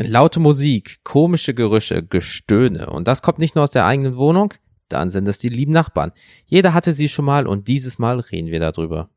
[0.00, 2.88] Laute Musik, komische Gerüche, Gestöhne.
[2.88, 4.54] Und das kommt nicht nur aus der eigenen Wohnung,
[4.88, 6.12] dann sind es die lieben Nachbarn.
[6.46, 9.10] Jeder hatte sie schon mal und dieses Mal reden wir darüber.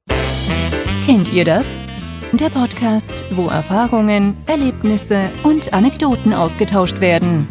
[1.06, 1.68] Kennt ihr das?
[2.34, 7.48] Der Podcast, wo Erfahrungen, Erlebnisse und Anekdoten ausgetauscht werden.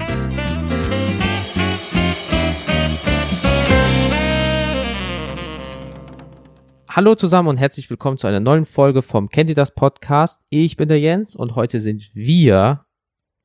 [6.91, 10.41] Hallo zusammen und herzlich willkommen zu einer neuen Folge vom Kennt ihr das Podcast?
[10.49, 12.87] Ich bin der Jens und heute sind wir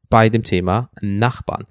[0.09, 1.65] bei dem Thema Nachbarn.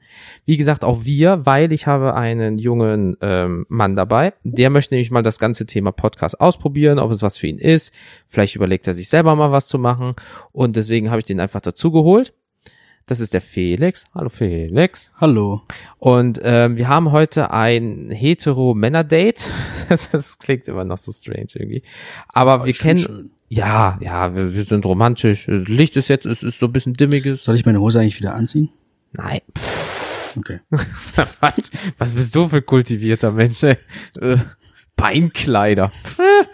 [0.45, 5.11] Wie gesagt, auch wir, weil ich habe einen jungen ähm, Mann dabei, der möchte nämlich
[5.11, 7.92] mal das ganze Thema Podcast ausprobieren, ob es was für ihn ist.
[8.28, 10.12] Vielleicht überlegt er sich selber mal was zu machen
[10.52, 12.33] und deswegen habe ich den einfach dazu geholt.
[13.06, 14.06] Das ist der Felix.
[14.15, 15.12] Hallo Felix.
[15.20, 15.61] Hallo.
[15.98, 19.51] Und ähm, wir haben heute ein hetero-Männer-Date.
[19.91, 21.83] Das, das klingt immer noch so strange irgendwie.
[22.28, 23.34] Aber Oh, wir kennen.
[23.48, 25.47] Ja, ja, wir, wir sind romantisch.
[25.48, 27.45] Licht ist jetzt, es ist so ein bisschen dimmiges.
[27.45, 28.70] Soll ich meine Hose eigentlich wieder anziehen?
[29.12, 29.41] Nein.
[30.37, 30.61] Okay.
[31.41, 33.77] Was, was bist du für kultivierter Mensch, ey?
[34.20, 34.39] Äh,
[34.97, 35.92] Beinkleider.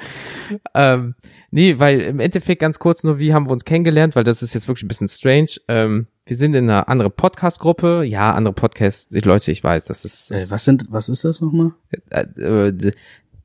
[0.74, 1.14] ähm,
[1.50, 4.52] nee, weil im Endeffekt ganz kurz nur, wie haben wir uns kennengelernt, weil das ist
[4.54, 5.52] jetzt wirklich ein bisschen strange.
[5.68, 8.04] Ähm, wir sind in einer anderen Podcast-Gruppe.
[8.04, 11.72] Ja, andere Podcast, Leute, ich weiß, das ist, Äh, was sind, was ist das nochmal?
[12.10, 12.24] äh,
[12.68, 12.92] äh,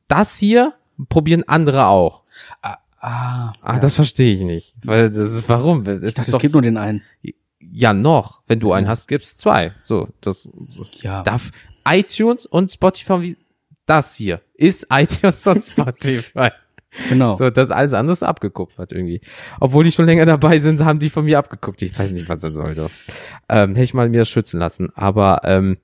[0.09, 0.73] das hier
[1.09, 2.23] probieren andere auch.
[2.61, 3.79] Ah, Ah, ja.
[3.79, 4.75] das verstehe ich nicht.
[4.83, 5.83] Weil das ist warum?
[5.83, 7.01] Das ich ist dachte, es gibt nur den einen.
[7.59, 8.41] ja noch.
[8.47, 9.73] Wenn du einen hast, gibt's zwei.
[9.83, 10.49] So, das.
[11.01, 11.23] Ja.
[11.23, 11.51] darf
[11.87, 13.37] iTunes und Spotify wie
[13.85, 16.49] das hier ist iTunes und Spotify.
[17.09, 17.35] Genau.
[17.35, 19.19] So, das alles andere ist abgekupfert irgendwie.
[19.59, 21.81] Obwohl die schon länger dabei sind, haben die von mir abgeguckt.
[21.81, 22.89] Ich weiß nicht, was das sollte.
[23.49, 24.91] Ähm, hätte ich mal mir das schützen lassen.
[24.95, 25.77] Aber ähm,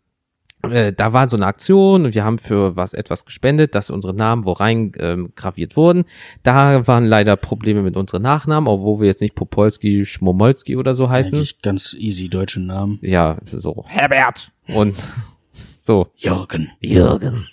[0.70, 4.14] äh, da war so eine Aktion und wir haben für was etwas gespendet, dass unsere
[4.14, 6.06] Namen wo rein ähm, graviert wurden.
[6.44, 11.10] Da waren leider Probleme mit unseren Nachnamen, obwohl wir jetzt nicht Popolski, Schmomolski oder so
[11.10, 11.36] heißen.
[11.36, 13.00] Eigentlich ganz easy deutsche Namen.
[13.02, 15.04] Ja, so Herbert und
[15.80, 16.72] so Jürgen.
[16.80, 17.46] Jürgen.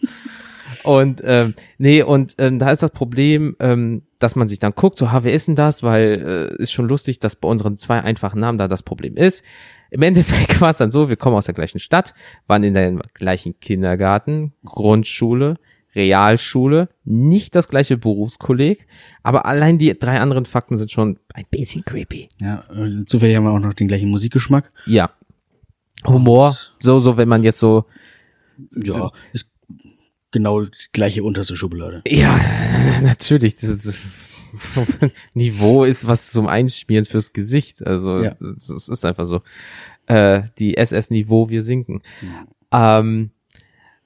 [0.84, 4.98] Und ähm, nee, und ähm, da ist das Problem, ähm, dass man sich dann guckt,
[4.98, 5.82] so, ha, wer ist denn das?
[5.82, 9.44] Weil äh, ist schon lustig, dass bei unseren zwei einfachen Namen da das Problem ist.
[9.90, 12.14] Im Endeffekt war es dann so, wir kommen aus der gleichen Stadt,
[12.46, 15.56] waren in der gleichen Kindergarten, Grundschule,
[15.94, 18.86] Realschule, nicht das gleiche Berufskolleg,
[19.22, 22.28] aber allein die drei anderen Fakten sind schon ein bisschen creepy.
[22.40, 24.70] Ja, äh, zufällig haben wir auch noch den gleichen Musikgeschmack.
[24.86, 25.10] Ja.
[26.06, 27.84] Humor, so, so, wenn man jetzt so
[28.76, 29.50] Ja, ist
[30.30, 32.02] genau die gleiche unterste Schublade.
[32.06, 32.38] Ja,
[33.02, 33.56] natürlich.
[33.56, 33.98] Das ist,
[35.34, 37.86] Niveau ist was zum Einschmieren fürs Gesicht.
[37.86, 38.34] Also Ja.
[38.40, 39.42] das ist einfach so.
[40.06, 42.02] Äh, die SS-Niveau, wir sinken.
[42.72, 43.30] Ähm,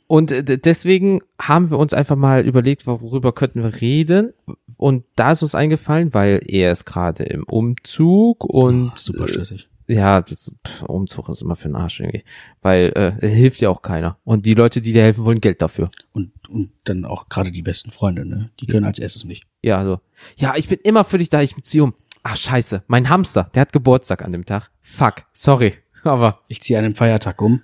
[0.08, 0.34] und
[0.66, 4.32] deswegen haben wir uns einfach mal überlegt, worüber könnten wir reden.
[4.76, 9.69] Und da ist uns eingefallen, weil er ist gerade im Umzug und Oh, super stressig.
[9.92, 12.25] Ja, das, pff, Umzug ist immer für den Arsch irgendwie.
[12.60, 14.19] Weil äh, hilft ja auch keiner.
[14.25, 15.91] Und die Leute, die dir helfen, wollen Geld dafür.
[16.12, 18.50] Und, und dann auch gerade die besten Freunde, ne?
[18.60, 19.44] Die können als erstes nicht.
[19.62, 20.00] Ja, also.
[20.36, 21.94] Ja, ich bin immer für dich da, ich zieh um.
[22.22, 22.84] Ach, scheiße.
[22.86, 24.70] Mein Hamster, der hat Geburtstag an dem Tag.
[24.81, 25.75] Fuck, sorry.
[26.04, 27.62] Aber, Ich ziehe einen Feiertag um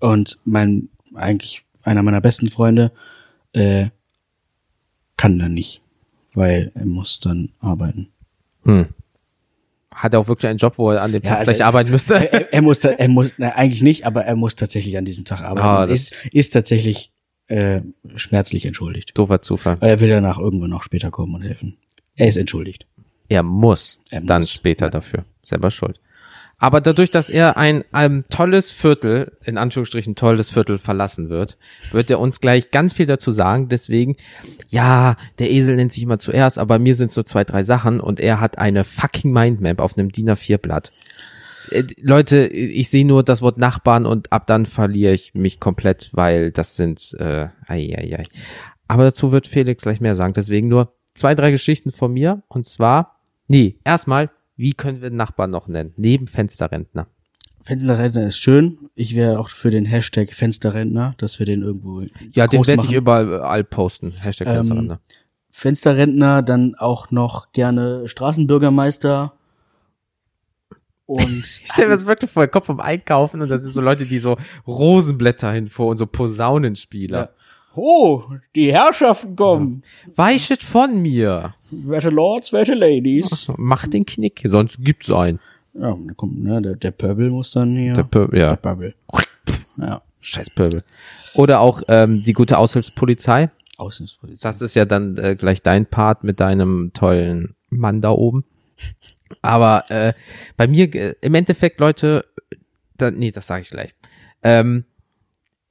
[0.00, 2.92] und mein, eigentlich einer meiner besten Freunde,
[3.52, 3.88] äh,
[5.16, 5.82] kann dann nicht,
[6.34, 8.08] weil er muss dann arbeiten.
[8.64, 8.88] hm.
[9.94, 11.90] Hat er auch wirklich einen Job, wo er an dem Ja, Tag also- vielleicht arbeiten
[11.90, 12.14] müsste?
[12.32, 15.40] er, er muss, er muss, na, eigentlich nicht, aber er muss tatsächlich an diesem Tag
[15.40, 15.66] arbeiten.
[15.66, 17.12] Ah, ist, ist tatsächlich
[17.46, 17.80] äh,
[18.16, 19.16] schmerzlich entschuldigt.
[19.16, 19.78] Doofer Zufall.
[19.80, 21.78] Er will danach irgendwann noch später kommen und helfen.
[22.14, 22.86] Er ist entschuldigt.
[23.30, 24.90] Er muss Er dann muss, später ja.
[24.90, 25.24] dafür.
[25.42, 25.98] Selber schuld.
[26.60, 31.56] Aber dadurch, dass er ein, ein tolles Viertel, in Anführungsstrichen tolles Viertel verlassen wird,
[31.92, 33.68] wird er uns gleich ganz viel dazu sagen.
[33.68, 34.16] Deswegen,
[34.66, 38.00] ja, der Esel nennt sich immer zuerst, aber mir sind es nur zwei, drei Sachen
[38.00, 40.90] und er hat eine fucking Mindmap auf einem DIN A4-Blatt.
[41.70, 46.10] Äh, Leute, ich sehe nur das Wort Nachbarn und ab dann verliere ich mich komplett,
[46.12, 48.24] weil das sind, äh, ei, ei, ei.
[48.88, 50.32] Aber dazu wird Felix gleich mehr sagen.
[50.32, 52.42] Deswegen nur zwei, drei Geschichten von mir.
[52.48, 55.94] Und zwar, nee, erstmal, wie können wir den Nachbarn noch nennen?
[55.96, 57.06] Neben Fensterrentner.
[57.62, 58.90] Fensterrentner ist schön.
[58.94, 62.00] Ich wäre auch für den Hashtag Fensterrentner, dass wir den irgendwo
[62.32, 64.10] Ja, den werde ich überall posten.
[64.10, 65.00] Hashtag Ähm, Fensterrentner.
[65.50, 69.32] Fensterrentner, dann auch noch gerne Straßenbürgermeister
[71.06, 74.06] und Ich stelle mir das wirklich vor, Kopf vom Einkaufen und das sind so Leute,
[74.06, 74.36] die so
[74.66, 77.18] Rosenblätter hinvor und so Posaunenspieler.
[77.18, 77.30] Ja.
[77.80, 78.24] Oh,
[78.56, 79.84] die Herrschaften kommen.
[80.16, 81.54] Weichet von mir.
[81.70, 83.50] Werte Lords, werte Ladies.
[83.56, 85.38] Mach den Knick, sonst gibt's einen.
[85.74, 87.92] Ja, da kommt, ne, der, der Pöbel muss dann hier.
[87.92, 88.94] Der Pö ja, Der Pöbel.
[89.76, 90.02] Ja.
[90.20, 90.82] scheiß Pöbel.
[91.34, 93.50] Oder auch ähm, die gute Aushilfspolizei.
[93.76, 94.48] Außenpolizei.
[94.48, 98.44] Das ist ja dann äh, gleich dein Part mit deinem tollen Mann da oben.
[99.40, 100.14] Aber äh,
[100.56, 102.24] bei mir, äh, im Endeffekt, Leute,
[102.96, 103.94] da, nee, das sage ich gleich.
[104.42, 104.84] Ähm,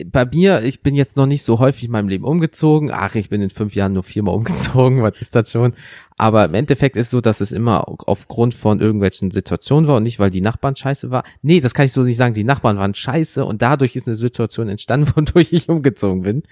[0.06, 2.92] bei mir, ich bin jetzt noch nicht so häufig in meinem Leben umgezogen.
[2.94, 5.74] Ach, ich bin in fünf Jahren nur viermal umgezogen, was ist das schon?
[6.18, 10.20] Aber im Endeffekt ist so, dass es immer aufgrund von irgendwelchen Situationen war und nicht,
[10.20, 11.24] weil die Nachbarn scheiße war.
[11.42, 12.36] Nee, das kann ich so nicht sagen.
[12.36, 16.44] Die Nachbarn waren scheiße und dadurch ist eine Situation entstanden, wodurch ich umgezogen bin.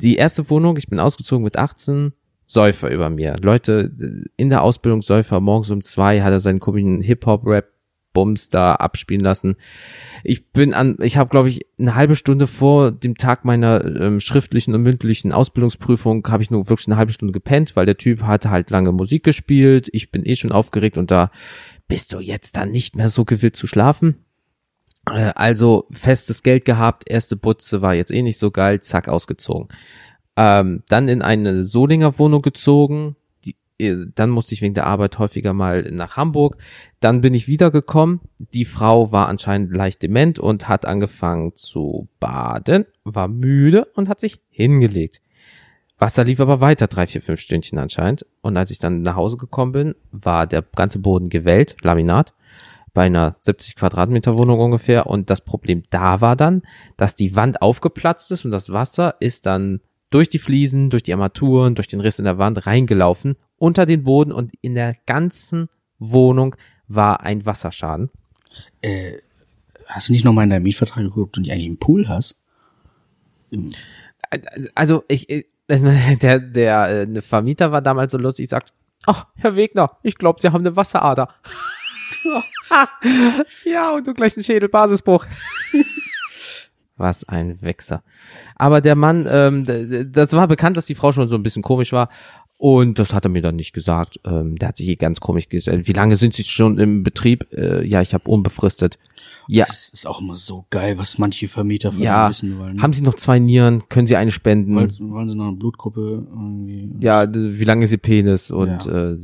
[0.00, 2.12] Die erste Wohnung, ich bin ausgezogen mit 18,
[2.44, 3.36] Säufer über mir.
[3.40, 3.92] Leute
[4.36, 7.75] in der Ausbildung Säufer, morgens um zwei hat er seinen komischen Hip-Hop-Rap
[8.16, 9.56] Bums da abspielen lassen.
[10.24, 14.20] Ich bin an, ich habe glaube ich eine halbe Stunde vor dem Tag meiner ähm,
[14.20, 18.22] schriftlichen und mündlichen Ausbildungsprüfung habe ich nur wirklich eine halbe Stunde gepennt, weil der Typ
[18.22, 19.90] hatte halt lange Musik gespielt.
[19.92, 21.30] Ich bin eh schon aufgeregt und da
[21.88, 24.24] bist du jetzt dann nicht mehr so gewillt zu schlafen.
[25.10, 29.68] Äh, also festes Geld gehabt, erste Butze war jetzt eh nicht so geil, zack ausgezogen.
[30.38, 33.14] Ähm, dann in eine Solinger Wohnung gezogen,
[33.78, 36.56] dann musste ich wegen der Arbeit häufiger mal nach Hamburg.
[37.00, 38.20] Dann bin ich wiedergekommen.
[38.38, 44.20] Die Frau war anscheinend leicht dement und hat angefangen zu baden, war müde und hat
[44.20, 45.20] sich hingelegt.
[45.98, 48.26] Wasser lief aber weiter, drei, vier, fünf Stündchen anscheinend.
[48.42, 52.34] Und als ich dann nach Hause gekommen bin, war der ganze Boden gewellt, Laminat,
[52.92, 55.06] bei einer 70 Quadratmeter Wohnung ungefähr.
[55.06, 56.62] Und das Problem da war dann,
[56.96, 59.80] dass die Wand aufgeplatzt ist und das Wasser ist dann
[60.10, 64.04] durch die Fliesen, durch die Armaturen, durch den Riss in der Wand reingelaufen, unter den
[64.04, 65.68] Boden und in der ganzen
[65.98, 66.56] Wohnung
[66.88, 68.10] war ein Wasserschaden.
[68.82, 69.14] Äh,
[69.86, 72.36] hast du nicht nochmal in deinem Mietvertrag geguckt, nicht eigentlich einen Pool hast?
[74.74, 75.26] Also ich,
[75.68, 78.72] der, der äh, Vermieter war damals so lustig, sagt,
[79.06, 81.28] ach, Herr Wegner, ich glaube, Sie haben eine Wasserader.
[83.64, 85.26] ja, und du gleich einen Schädelbasisbruch.
[86.98, 88.02] Was ein Wechser.
[88.54, 91.92] Aber der Mann, ähm, das war bekannt, dass die Frau schon so ein bisschen komisch
[91.92, 92.08] war.
[92.58, 94.18] Und das hat er mir dann nicht gesagt.
[94.24, 95.86] Ähm, der hat sich hier ganz komisch gestellt.
[95.86, 97.46] Wie lange sind Sie schon im Betrieb?
[97.52, 98.98] Äh, ja, ich habe unbefristet.
[99.46, 99.66] Ja.
[99.66, 102.30] Das ist auch immer so geil, was manche Vermieter von ja.
[102.30, 102.80] wissen wollen.
[102.80, 103.88] Haben Sie noch zwei Nieren?
[103.90, 104.74] Können Sie eine spenden?
[104.74, 106.90] wollen, wollen Sie noch eine Blutgruppe irgendwie?
[107.00, 108.50] ja, wie lange ist Ihr Penis?
[108.50, 109.10] Und Ja.
[109.12, 109.16] äh,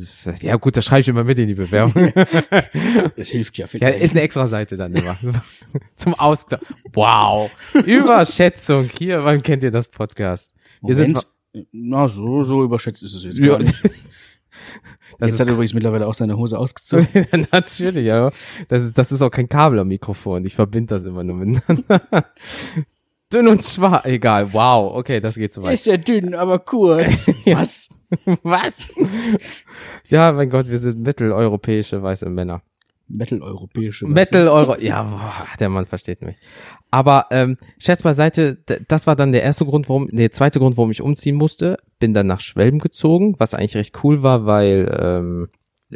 [0.43, 2.13] ja gut, das schreibe ich immer mit in die Bewerbung.
[3.17, 5.17] Es hilft ja ja, ist eine extra Seite dann immer.
[5.97, 6.61] Zum Ausgleich.
[6.93, 7.51] Wow.
[7.87, 8.89] Überschätzung.
[8.99, 10.53] Hier, wann kennt ihr das Podcast?
[10.83, 11.27] Wir sind Moment.
[11.73, 13.75] Na, so, so überschätzt ist es jetzt Ja, gar nicht.
[13.83, 13.93] das
[15.21, 17.07] Jetzt ist hat er übrigens mittlerweile auch seine Hose ausgezogen.
[17.53, 18.31] Natürlich, ja.
[18.69, 20.45] Das ist, das ist auch kein Kabel am Mikrofon.
[20.47, 22.01] Ich verbinde das immer nur miteinander.
[23.33, 24.05] Dünn und schwach.
[24.05, 24.53] Egal.
[24.53, 24.95] Wow.
[24.97, 25.75] Okay, das geht so weit.
[25.75, 27.29] Ist ja dünn, aber kurz.
[27.47, 27.89] Was?
[28.43, 28.89] Was?
[30.09, 32.61] Ja, mein Gott, wir sind mitteleuropäische weiße Männer.
[33.13, 34.07] Metal-europäische.
[34.07, 34.77] Metal-Euro.
[34.81, 36.37] Ja, boah, der Mann versteht mich.
[36.91, 40.91] Aber ähm, Scherz beiseite, das war dann der erste Grund, warum, der zweite Grund, warum
[40.91, 41.79] ich umziehen musste.
[41.99, 45.49] Bin dann nach Schwelm gezogen, was eigentlich recht cool war, weil ähm,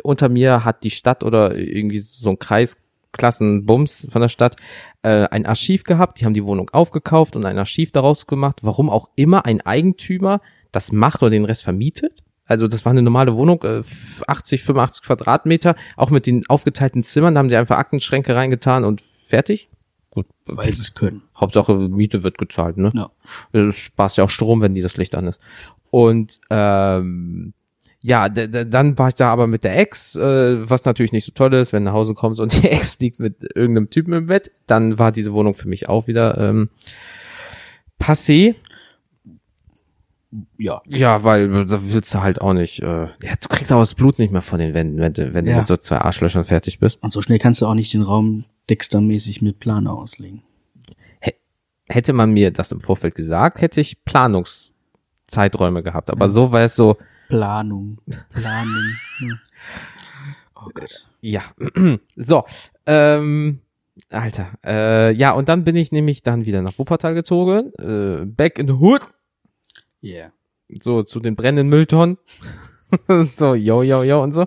[0.03, 4.57] unter mir hat die Stadt oder irgendwie so ein Kreisklassenbums von der Stadt
[5.03, 6.21] äh, ein Archiv gehabt.
[6.21, 8.61] Die haben die Wohnung aufgekauft und ein Archiv daraus gemacht.
[8.63, 10.41] Warum auch immer ein Eigentümer
[10.73, 12.23] das macht oder den Rest vermietet.
[12.47, 13.83] Also das war eine normale Wohnung, äh,
[14.27, 19.01] 80, 85 Quadratmeter, auch mit den aufgeteilten Zimmern, da haben sie einfach Aktenschränke reingetan und
[19.01, 19.71] fertig.
[20.11, 21.23] Gut, Weil sie es können.
[21.37, 22.91] Hauptsache Miete wird gezahlt, ne?
[22.95, 23.11] Ja.
[23.53, 25.43] Es sparst ja auch Strom, wenn die das Licht an ist.
[25.91, 27.53] Und ähm,
[28.01, 31.53] ja, dann war ich da aber mit der Ex, äh, was natürlich nicht so toll
[31.55, 34.53] ist, wenn du nach Hause kommst und die Ex liegt mit irgendeinem Typen im Bett,
[34.67, 36.71] dann war diese Wohnung für mich auch wieder ähm,
[38.01, 38.55] passé.
[40.59, 40.83] Ja.
[40.87, 43.95] Ja, weil äh, da willst du halt auch nicht, äh, ja, du kriegst auch das
[43.95, 45.59] Blut nicht mehr von den Wänden, wenn du, wenn du Ja.
[45.59, 47.03] mit so zwei Arschlöchern fertig bist.
[47.03, 50.43] Und so schnell kannst du auch nicht den Raum Dexter-mäßig mit Plan auslegen.
[51.89, 56.11] Hätte man mir das im Vorfeld gesagt, hätte ich Planungszeiträume gehabt.
[56.11, 56.97] Aber so war es so,
[57.29, 57.99] Planung.
[58.31, 58.83] Planung.
[59.19, 59.39] Hm.
[60.57, 61.07] Oh Gott.
[61.21, 61.43] ja.
[62.17, 62.45] so,
[62.87, 63.61] ähm,
[64.11, 68.59] Alter, äh, ja, und dann bin ich nämlich dann wieder nach Wuppertal gezogen, äh, back
[68.59, 69.03] in the hood,
[70.03, 70.33] Yeah.
[70.83, 72.19] so zu den brennenden Mülltonnen.
[73.29, 74.47] so, yo, yo, yo und so.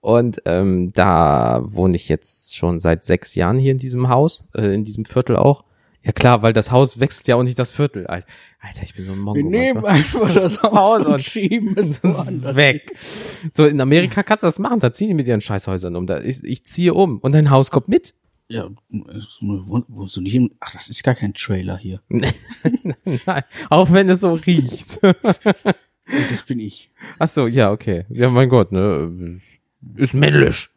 [0.00, 4.74] Und ähm, da wohne ich jetzt schon seit sechs Jahren hier in diesem Haus, äh,
[4.74, 5.64] in diesem Viertel auch.
[6.04, 8.06] Ja klar, weil das Haus wechselt ja auch nicht das Viertel.
[8.06, 9.38] Alter, ich bin so ein Mongo.
[9.38, 10.26] Wir nehmen manchmal.
[10.26, 12.92] einfach das Haus und- und schieben es weg.
[13.52, 16.06] So, in Amerika kannst du das machen, da ziehen die mit ihren Scheißhäusern um.
[16.06, 18.14] Da, ich, ich ziehe um und dein Haus kommt mit.
[18.48, 22.00] Ja, wohnst du nicht im, ach, das ist gar kein Trailer hier.
[22.08, 25.00] Nein, auch wenn es so riecht.
[26.30, 26.92] Das bin ich.
[27.18, 28.04] Ach so, ja, okay.
[28.10, 29.40] Ja, mein Gott, ne?
[29.94, 30.68] Ist männlich.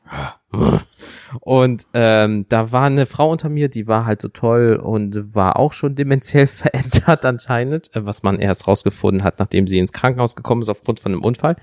[1.41, 5.57] Und ähm, da war eine Frau unter mir, die war halt so toll und war
[5.57, 10.35] auch schon dementiell verändert anscheinend, äh, was man erst rausgefunden hat, nachdem sie ins Krankenhaus
[10.35, 11.55] gekommen ist aufgrund von einem Unfall.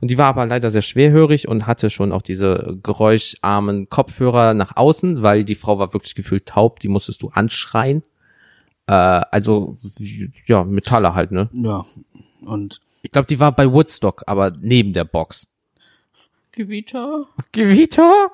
[0.00, 4.76] Und die war aber leider sehr schwerhörig und hatte schon auch diese geräuscharmen Kopfhörer nach
[4.76, 8.02] außen, weil die Frau war wirklich gefühlt taub, die musstest du anschreien.
[8.86, 9.76] Äh, also
[10.46, 11.48] ja, Metalle halt, ne?
[11.52, 11.84] Ja.
[12.44, 15.46] Und Ich glaube, die war bei Woodstock, aber neben der Box.
[16.52, 17.26] Gewitter.
[17.52, 18.28] Gewitter?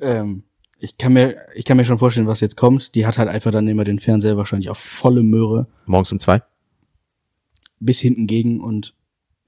[0.00, 0.44] Ähm,
[0.80, 2.94] ich kann mir, ich kann mir schon vorstellen, was jetzt kommt.
[2.94, 6.42] Die hat halt einfach dann immer den Fernseher wahrscheinlich auf volle Möhre Morgens um zwei.
[7.80, 8.94] bis hinten gegen und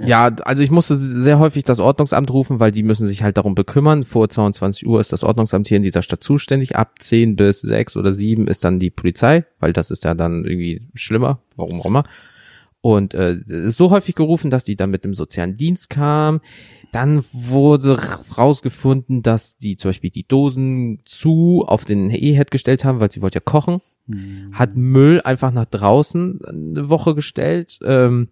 [0.01, 3.55] Ja, also ich musste sehr häufig das Ordnungsamt rufen, weil die müssen sich halt darum
[3.55, 4.03] bekümmern.
[4.03, 6.75] Vor 22 Uhr ist das Ordnungsamt hier in dieser Stadt zuständig.
[6.75, 10.45] Ab 10 bis 6 oder 7 ist dann die Polizei, weil das ist ja dann
[10.45, 12.05] irgendwie schlimmer, warum auch immer.
[12.83, 16.41] Und äh, so häufig gerufen, dass die dann mit dem sozialen Dienst kam.
[16.93, 17.99] Dann wurde
[18.37, 23.23] rausgefunden, dass die zum Beispiel die Dosen zu auf den E-Head gestellt haben, weil sie
[23.23, 23.81] wollte ja kochen.
[24.53, 27.79] Hat Müll einfach nach draußen eine Woche gestellt.
[27.85, 28.29] Ähm,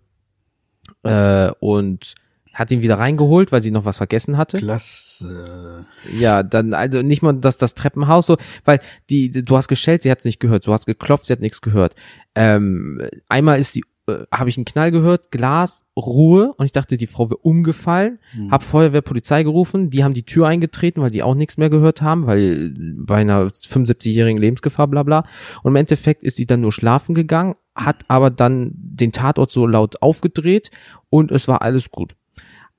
[1.02, 2.14] äh, und
[2.54, 4.58] hat ihn wieder reingeholt, weil sie noch was vergessen hatte.
[4.58, 5.86] klasse.
[6.18, 10.10] Ja, dann also nicht mal das das Treppenhaus so, weil die du hast geschellt, sie
[10.10, 11.94] hat es nicht gehört, du hast geklopft, sie hat nichts gehört.
[12.34, 16.96] Ähm, einmal ist sie äh, habe ich einen Knall gehört, Glas, Ruhe und ich dachte,
[16.96, 18.18] die Frau wäre umgefallen.
[18.50, 22.02] Hab Feuerwehr, Polizei gerufen, die haben die Tür eingetreten, weil die auch nichts mehr gehört
[22.02, 25.24] haben, weil bei einer 75-jährigen Lebensgefahr, bla bla.
[25.62, 29.66] Und im Endeffekt ist sie dann nur schlafen gegangen, hat aber dann den Tatort so
[29.66, 30.70] laut aufgedreht
[31.10, 32.14] und es war alles gut.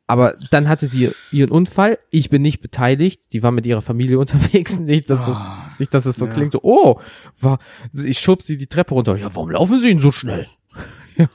[0.10, 2.00] Aber dann hatte sie ihren Unfall.
[2.10, 3.32] Ich bin nicht beteiligt.
[3.32, 4.80] Die war mit ihrer Familie unterwegs.
[4.80, 5.46] Nicht, dass das,
[5.78, 6.34] nicht, dass es so ja.
[6.34, 6.54] klingt.
[6.54, 7.00] So, oh,
[7.40, 7.60] war,
[7.94, 9.16] ich schub sie die Treppe runter.
[9.18, 10.48] Ja, warum laufen sie denn so schnell?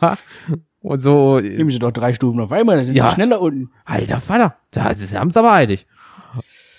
[0.00, 0.16] Ja.
[0.80, 3.08] Und so, Nehmen Sie doch drei Stufen auf einmal, dann sind Ja.
[3.08, 3.70] Sie schneller unten.
[3.86, 5.86] alter Vater, da sie haben es aber eilig.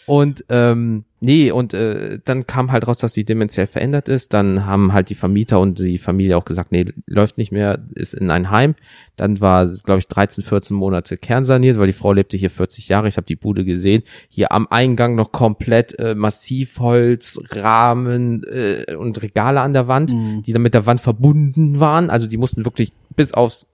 [0.05, 4.33] Und ähm, nee, und äh, dann kam halt raus, dass die dementiell verändert ist.
[4.33, 8.13] Dann haben halt die Vermieter und die Familie auch gesagt, nee, läuft nicht mehr, ist
[8.13, 8.75] in ein Heim.
[9.15, 13.07] Dann war, glaube ich, 13, 14 Monate kernsaniert, weil die Frau lebte hier 40 Jahre.
[13.07, 14.03] Ich habe die Bude gesehen.
[14.29, 20.11] Hier am Eingang noch komplett äh, Massivholz, Rahmen äh, und Regale an der Wand,
[20.45, 22.09] die dann mit der Wand verbunden waren.
[22.09, 23.67] Also die mussten wirklich bis aufs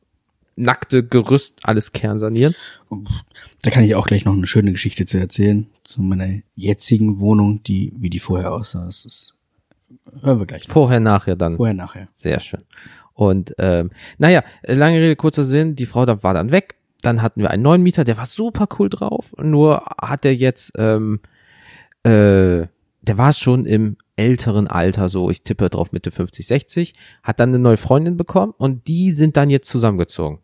[0.61, 2.55] nackte Gerüst alles kernsanieren.
[3.61, 7.63] Da kann ich auch gleich noch eine schöne Geschichte zu erzählen zu meiner jetzigen Wohnung,
[7.63, 8.85] die wie die vorher aussah.
[8.85, 9.35] Das ist
[10.21, 10.67] hören wir gleich.
[10.67, 10.73] noch.
[10.73, 11.57] Vorher, nachher dann.
[11.57, 12.07] Vorher, nachher.
[12.13, 12.61] Sehr schön.
[13.13, 16.75] Und ähm, naja, lange Rede, kurzer Sinn, die Frau da war dann weg.
[17.01, 19.33] Dann hatten wir einen neuen Mieter, der war super cool drauf.
[19.37, 21.19] Nur hat er jetzt, ähm,
[22.03, 22.67] äh,
[23.01, 27.49] der war schon im älteren Alter, so ich tippe drauf Mitte 50, 60, hat dann
[27.49, 30.39] eine neue Freundin bekommen und die sind dann jetzt zusammengezogen.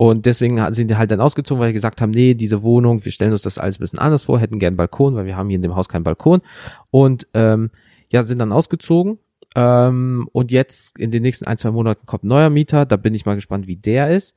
[0.00, 3.12] Und deswegen sind die halt dann ausgezogen, weil die gesagt haben, nee, diese Wohnung, wir
[3.12, 5.56] stellen uns das alles ein bisschen anders vor, hätten gern Balkon, weil wir haben hier
[5.56, 6.40] in dem Haus keinen Balkon.
[6.90, 7.70] Und ähm,
[8.10, 9.18] ja, sind dann ausgezogen.
[9.54, 12.86] Ähm, und jetzt in den nächsten ein, zwei Monaten kommt neuer Mieter.
[12.86, 14.34] Da bin ich mal gespannt, wie der ist.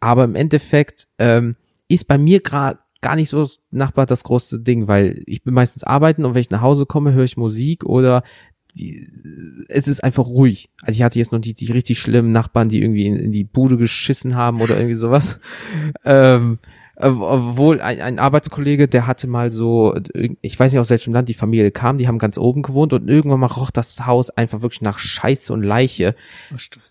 [0.00, 1.56] Aber im Endeffekt ähm,
[1.88, 5.84] ist bei mir gerade gar nicht so Nachbar das große Ding, weil ich bin meistens
[5.84, 8.22] arbeiten und wenn ich nach Hause komme, höre ich Musik oder
[8.74, 9.06] die,
[9.68, 10.70] es ist einfach ruhig.
[10.82, 13.44] Also ich hatte jetzt noch die, die richtig schlimmen Nachbarn, die irgendwie in, in die
[13.44, 15.38] Bude geschissen haben oder irgendwie sowas.
[16.04, 16.58] Ähm,
[16.96, 21.34] obwohl ein, ein Arbeitskollege, der hatte mal so, ich weiß nicht aus welchem Land die
[21.34, 24.82] Familie kam, die haben ganz oben gewohnt und irgendwann mal roch das Haus einfach wirklich
[24.82, 26.14] nach Scheiße und Leiche.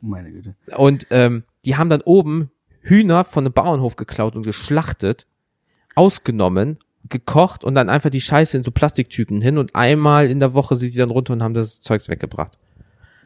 [0.01, 0.55] Meine Güte.
[0.75, 5.27] Und ähm, die haben dann oben Hühner von einem Bauernhof geklaut und geschlachtet,
[5.95, 6.79] ausgenommen,
[7.09, 10.75] gekocht und dann einfach die Scheiße in so Plastiktüten hin und einmal in der Woche
[10.75, 12.57] sind die dann runter und haben das Zeugs weggebracht.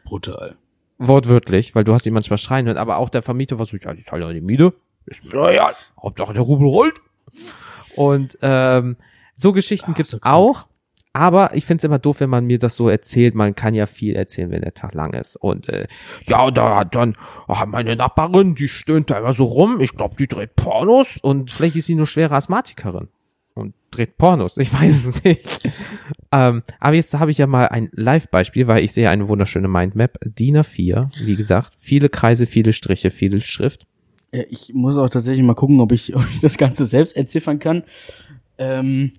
[0.04, 0.56] Brutal.
[0.98, 3.92] Wortwörtlich, weil du hast die manchmal schreien hören, aber auch der Vermieter war so, ja,
[3.92, 4.72] die zahlen ja die Miete.
[5.04, 5.74] Ist mir doch egal.
[6.02, 6.94] Hauptsache der Rubel rollt.
[7.94, 8.96] Und ähm,
[9.36, 10.66] so Geschichten Ach, gibt's so auch.
[11.12, 13.34] Aber ich find's immer doof, wenn man mir das so erzählt.
[13.34, 15.36] Man kann ja viel erzählen, wenn der Tag lang ist.
[15.36, 15.86] Und äh,
[16.26, 17.16] ja, da hat dann
[17.46, 19.80] ah, meine Nachbarin, die stöhnt da immer so rum.
[19.80, 23.08] Ich glaube, die dreht Pornos und vielleicht ist sie nur schwere Asthmatikerin
[23.56, 24.56] und dreht Pornos.
[24.58, 25.60] Ich weiß es nicht.
[26.30, 30.18] ähm, aber jetzt habe ich ja mal ein Live-Beispiel, weil ich sehe eine wunderschöne Mindmap.
[30.24, 33.86] DIN A4, wie gesagt, viele Kreise, viele Striche, viele Schrift.
[34.32, 37.58] Ja, ich muss auch tatsächlich mal gucken, ob ich, ob ich das Ganze selbst entziffern
[37.58, 37.82] kann.
[38.58, 39.12] Ähm,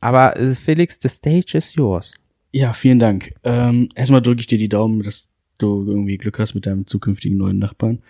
[0.00, 2.12] Aber äh, Felix, the stage is yours.
[2.52, 3.30] ja, vielen Dank.
[3.44, 7.36] Ähm, erstmal drücke ich dir die Daumen, dass du irgendwie Glück hast mit deinem zukünftigen
[7.38, 8.02] neuen Nachbarn.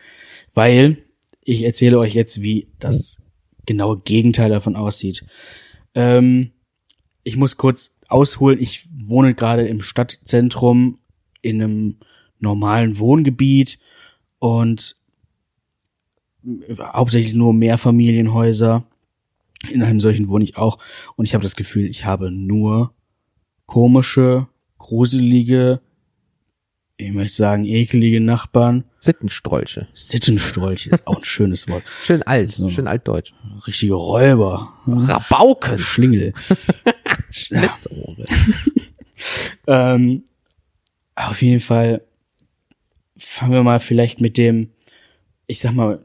[0.55, 0.99] Weil
[1.45, 3.21] ich erzähle euch jetzt, wie das
[3.67, 5.25] genaue Gegenteil davon aussieht.
[5.95, 6.53] Ähm,
[7.23, 8.61] ich muss kurz ausholen.
[8.61, 10.99] Ich wohne gerade im Stadtzentrum
[11.41, 11.97] in einem
[12.39, 13.79] normalen Wohngebiet
[14.39, 14.97] und
[16.79, 18.87] hauptsächlich nur Mehrfamilienhäuser.
[19.71, 20.79] In einem solchen wohne ich auch
[21.17, 22.93] und ich habe das Gefühl, ich habe nur
[23.65, 24.47] komische,
[24.77, 25.81] gruselige,
[26.97, 28.85] ich möchte sagen, ekelige Nachbarn.
[29.01, 29.89] Sittenstrolche.
[29.95, 31.83] Sittenstrolche ist auch ein schönes Wort.
[32.03, 32.69] Schön alt, So.
[32.69, 33.33] schön altdeutsch.
[33.67, 34.73] Richtige Räuber.
[34.87, 35.79] Rabauken.
[35.79, 36.33] Schlingel.
[37.31, 38.27] Schlitzohre.
[39.67, 40.25] Ähm,
[41.15, 42.03] auf jeden Fall
[43.17, 44.71] fangen wir mal vielleicht mit dem,
[45.47, 46.01] ich sag mal,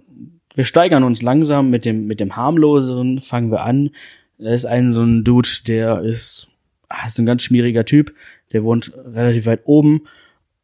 [0.55, 3.89] wir steigern uns langsam mit dem, mit dem harmloseren, fangen wir an.
[4.37, 6.47] Da ist ein so ein Dude, der ist,
[6.87, 8.13] ah, ist ein ganz schmieriger Typ,
[8.53, 10.07] der wohnt relativ weit oben,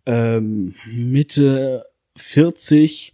[0.05, 1.85] ähm, Mitte
[2.17, 3.13] 40,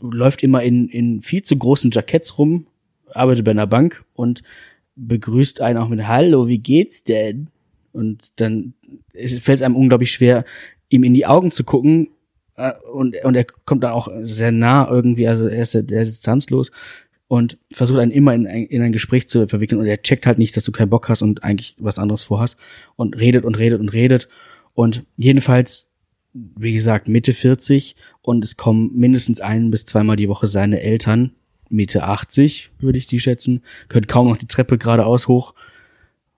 [0.00, 2.66] läuft immer in, in viel zu großen Jacketts rum,
[3.12, 4.42] arbeitet bei einer Bank und
[4.94, 7.48] begrüßt einen auch mit Hallo, wie geht's denn?
[7.92, 8.74] Und dann
[9.14, 10.44] fällt es einem unglaublich schwer,
[10.88, 12.08] ihm in die Augen zu gucken.
[12.56, 16.02] äh, Und, und er kommt dann auch sehr nah irgendwie, also er ist, sehr- der
[16.02, 16.70] ist distanzlos
[17.28, 20.38] und versucht einen immer in ein, in ein Gespräch zu verwickeln und er checkt halt
[20.38, 22.56] nicht, dass du keinen Bock hast und eigentlich was anderes vorhast
[22.96, 24.28] und redet und redet und redet
[24.74, 25.88] und jedenfalls,
[26.32, 31.32] wie gesagt, Mitte 40 und es kommen mindestens ein bis zweimal die Woche seine Eltern,
[31.68, 35.54] Mitte 80 würde ich die schätzen, können kaum noch die Treppe geradeaus hoch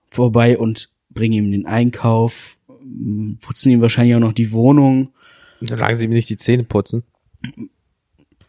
[0.07, 2.57] vorbei und bringen ihm den Einkauf,
[3.41, 5.09] putzen ihm wahrscheinlich auch noch die Wohnung.
[5.61, 7.03] Solange sie mir nicht die Zähne putzen.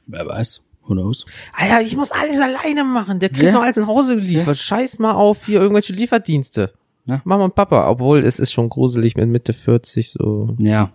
[0.06, 1.26] Wer weiß, who knows.
[1.52, 3.18] Alter, ich muss alles alleine machen.
[3.20, 3.52] Der kriegt Ja.
[3.52, 4.56] noch alles nach Hause geliefert.
[4.58, 6.72] Scheiß mal auf hier irgendwelche Lieferdienste.
[7.06, 7.20] Ja.
[7.24, 7.88] Mama und Papa.
[7.88, 10.54] Obwohl, es ist schon gruselig mit Mitte 40 so.
[10.58, 10.92] Ja,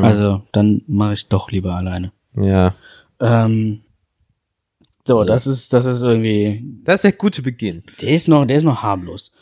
[0.00, 2.12] also dann mache ich doch lieber alleine.
[2.36, 2.74] Ja.
[3.20, 3.80] Ähm,
[5.06, 7.82] so, das ist, das ist irgendwie, Das ist der gute Beginn.
[8.00, 9.32] der ist noch, der ist noch harmlos.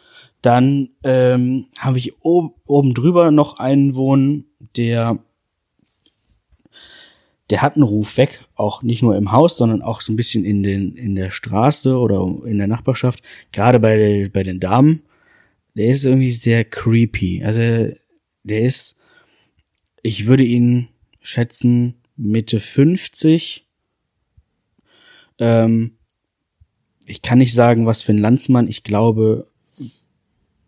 [0.42, 5.18] Dann ähm, habe ich oben, oben drüber noch einen wohnen, der
[7.50, 10.44] der hat einen Ruf weg, auch nicht nur im Haus, sondern auch so ein bisschen
[10.44, 13.22] in den in der Straße oder in der Nachbarschaft.
[13.52, 15.02] Gerade bei bei den Damen,
[15.76, 17.44] der ist irgendwie sehr creepy.
[17.44, 17.60] Also
[18.42, 18.96] der ist,
[20.02, 20.88] ich würde ihn
[21.20, 23.66] schätzen Mitte 50.
[25.38, 25.98] Ähm,
[27.06, 28.68] ich kann nicht sagen, was für ein Landsmann.
[28.68, 29.48] Ich glaube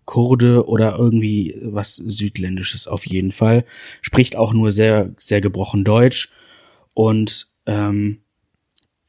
[0.05, 3.65] Kurde oder irgendwie was Südländisches auf jeden Fall.
[4.03, 6.31] Spricht auch nur sehr, sehr gebrochen Deutsch.
[6.93, 8.21] Und ähm,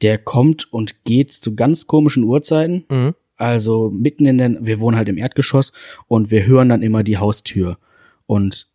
[0.00, 2.84] der kommt und geht zu ganz komischen Uhrzeiten.
[2.88, 3.14] Mhm.
[3.40, 5.72] Also mitten in den, wir wohnen halt im Erdgeschoss
[6.08, 7.78] und wir hören dann immer die Haustür.
[8.26, 8.68] Und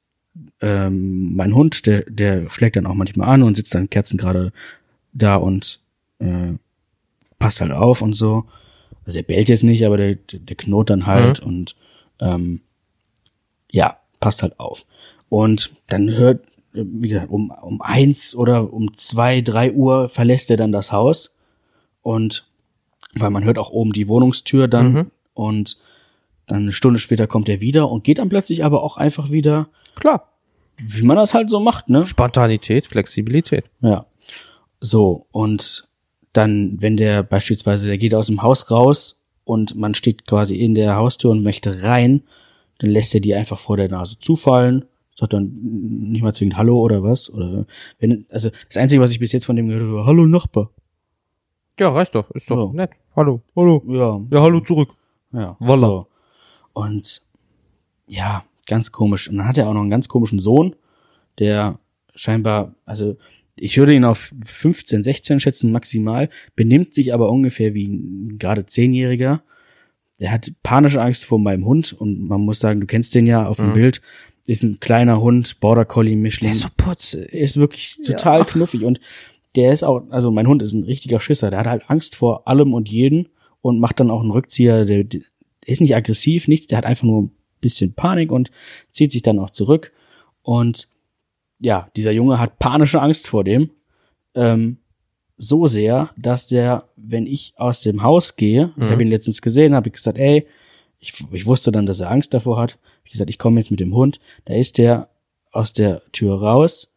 [0.60, 4.52] ähm, mein Hund, der, der schlägt dann auch manchmal an und sitzt dann kerzengerade
[5.14, 5.82] da und
[6.20, 6.54] äh,
[7.38, 8.46] passt halt auf und so.
[9.06, 11.76] Also der bellt jetzt nicht, aber der, der knurrt dann halt und
[12.20, 12.62] ähm,
[13.70, 14.86] ja, passt halt auf.
[15.30, 20.58] Und dann hört, wie gesagt, um, um eins oder um zwei, drei Uhr verlässt er
[20.58, 21.36] dann das Haus
[22.02, 22.48] und
[23.18, 25.78] weil man hört auch oben die Wohnungstür dann und
[26.48, 29.68] dann eine Stunde später kommt er wieder und geht dann plötzlich aber auch einfach wieder,
[29.96, 30.30] Klar.
[30.78, 32.06] wie man das halt so macht, ne?
[32.06, 33.66] Spontanität, Flexibilität.
[33.82, 34.06] Ja.
[34.80, 35.88] So, und
[36.34, 40.76] dann, wenn der beispielsweise, der geht aus dem Haus raus und man steht quasi in
[40.76, 42.24] der Haustür und möchte rein,
[42.80, 44.86] dann lässt er die einfach vor der Nase zufallen,
[45.18, 47.66] sagt dann nicht mal zwingend Hallo oder was, oder
[48.00, 50.72] wenn, also das Einzige, was ich bis jetzt von dem gehört habe, Hallo Nachbar.
[51.80, 52.30] Ja, reicht doch.
[52.32, 52.74] Ist doch Ja.
[52.74, 52.92] nett.
[53.16, 53.42] Hallo.
[53.56, 53.84] Hallo.
[53.88, 54.90] Ja, Ja, hallo zurück.
[55.34, 55.88] Ja, Voila.
[55.88, 56.08] so.
[56.74, 57.22] Und
[58.08, 59.30] ja, ganz komisch.
[59.30, 60.76] Und dann hat er auch noch einen ganz komischen Sohn,
[61.40, 61.80] der
[62.14, 63.18] scheinbar, also
[63.58, 68.66] ich würde ihn auf 15, 16 schätzen maximal, benimmt sich aber ungefähr wie ein gerade
[68.66, 69.44] Zehnjähriger.
[70.22, 73.48] Der hat panische Angst vor meinem Hund und man muss sagen, du kennst den ja
[73.48, 74.02] auf dem Bild.
[74.48, 76.52] Ist ein kleiner Hund, Border Collie Mischling.
[76.52, 77.34] Der ist so putzig.
[77.34, 79.00] Er ist wirklich total knuffig und
[79.56, 82.48] der ist auch, also mein Hund ist ein richtiger Schisser, der hat halt Angst vor
[82.48, 83.30] allem und jeden
[83.62, 85.22] und macht dann auch einen Rückzieher, der, der
[85.66, 88.52] ist nicht aggressiv, nichts, der hat einfach nur ein bisschen Panik und
[88.92, 89.92] zieht sich dann auch zurück
[90.42, 90.90] und
[91.60, 93.72] ja, dieser Junge hat panische Angst vor dem,
[94.36, 94.78] ähm,
[95.38, 99.74] so sehr, dass der, wenn ich aus dem Haus gehe, ich habe ihn letztens gesehen,
[99.74, 100.46] habe ich gesagt, ey,
[101.00, 102.80] ich, ich wusste dann, dass er Angst davor hat.
[103.04, 104.20] Ich gesagt, ich komme jetzt mit dem Hund.
[104.46, 105.10] Da ist der
[105.52, 106.95] aus der Tür raus,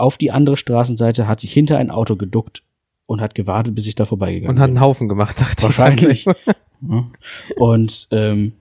[0.00, 2.62] auf die andere Straßenseite, hat sich hinter ein Auto geduckt
[3.06, 4.76] und hat gewartet, bis ich da vorbeigegangen Und hat bin.
[4.76, 5.78] einen Haufen gemacht, dachte ich.
[5.78, 6.26] Wahrscheinlich.
[7.56, 8.54] Und ähm,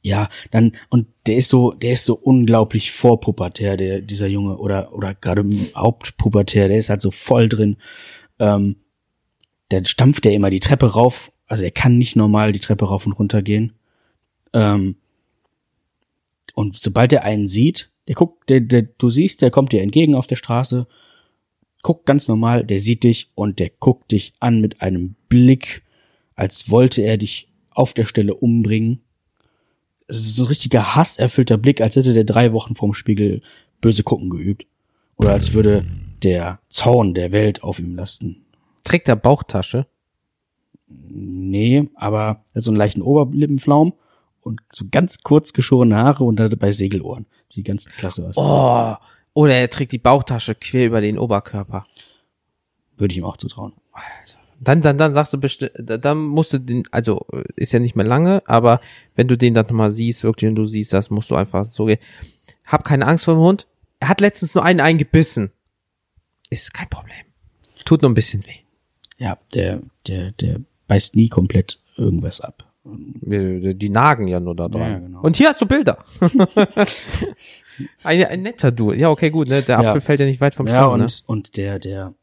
[0.00, 4.92] ja, dann und der ist so, der ist so unglaublich vorpubertär, der dieser Junge oder
[4.92, 7.78] oder gerade hauptpubertär, der ist halt so voll drin.
[8.38, 8.76] Ähm,
[9.70, 13.06] dann stampft er immer die Treppe rauf, also er kann nicht normal die Treppe rauf
[13.06, 13.72] und runter gehen.
[14.52, 14.96] Ähm,
[16.54, 20.14] und sobald er einen sieht, der guckt, der, der, du siehst, der kommt dir entgegen
[20.14, 20.86] auf der Straße,
[21.82, 25.82] guckt ganz normal, der sieht dich und der guckt dich an mit einem Blick,
[26.34, 29.02] als wollte er dich auf der Stelle umbringen.
[30.06, 33.42] es ist so ein richtiger hasserfüllter Blick, als hätte der drei Wochen vorm Spiegel
[33.80, 34.66] böse gucken geübt.
[35.16, 35.84] Oder als würde
[36.22, 38.44] der Zorn der Welt auf ihm lasten.
[38.82, 39.86] Trägt er Bauchtasche?
[40.86, 43.94] Nee, aber er hat so einen leichten Oberlippenflaum
[44.40, 47.26] und so ganz kurz geschorene Haare und dabei Segelohren.
[47.54, 48.36] Sieht ganz klasse aus.
[48.36, 48.96] Oh,
[49.32, 51.86] oder er trägt die Bauchtasche quer über den Oberkörper.
[52.96, 53.74] Würde ich ihm auch zutrauen.
[54.58, 58.06] Dann, dann, dann sagst du bestimmt, dann musst du den, also ist ja nicht mehr
[58.06, 58.80] lange, aber
[59.14, 61.84] wenn du den dann nochmal siehst, wirklich, und du siehst das, musst du einfach so
[61.84, 61.98] gehen.
[62.64, 63.68] Hab keine Angst vor dem Hund.
[64.00, 65.52] Er hat letztens nur einen eingebissen.
[66.50, 67.24] Ist kein Problem.
[67.84, 68.64] Tut nur ein bisschen weh.
[69.18, 72.63] Ja, der, der, der beißt nie komplett irgendwas ab.
[72.86, 74.80] Die, nagen ja nur da dran.
[74.92, 75.20] Ja, genau.
[75.22, 75.98] Und hier hast du Bilder.
[78.02, 78.92] ein, ein netter Du.
[78.92, 79.62] Ja, okay, gut, ne?
[79.62, 79.88] Der Ja.
[79.90, 81.06] Apfel fällt ja nicht weit vom Ja, Stamm, und, ne?
[81.26, 82.14] und der, der,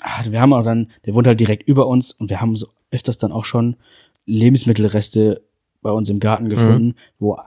[0.00, 2.68] ah, wir haben auch dann, der wohnt halt direkt über uns und wir haben so
[2.90, 3.76] öfters dann auch schon
[4.26, 5.42] Lebensmittelreste
[5.82, 7.38] bei uns im Garten gefunden, wo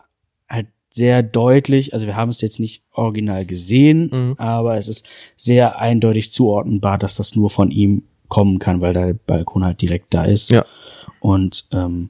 [0.49, 4.33] halt sehr deutlich, also wir haben es jetzt nicht original gesehen, Mhm.
[4.37, 9.13] aber es ist sehr eindeutig zuordnenbar, dass das nur von ihm kommen kann, weil der
[9.13, 10.49] Balkon halt direkt da ist.
[10.51, 10.65] Ja.
[11.19, 12.09] Und ähm,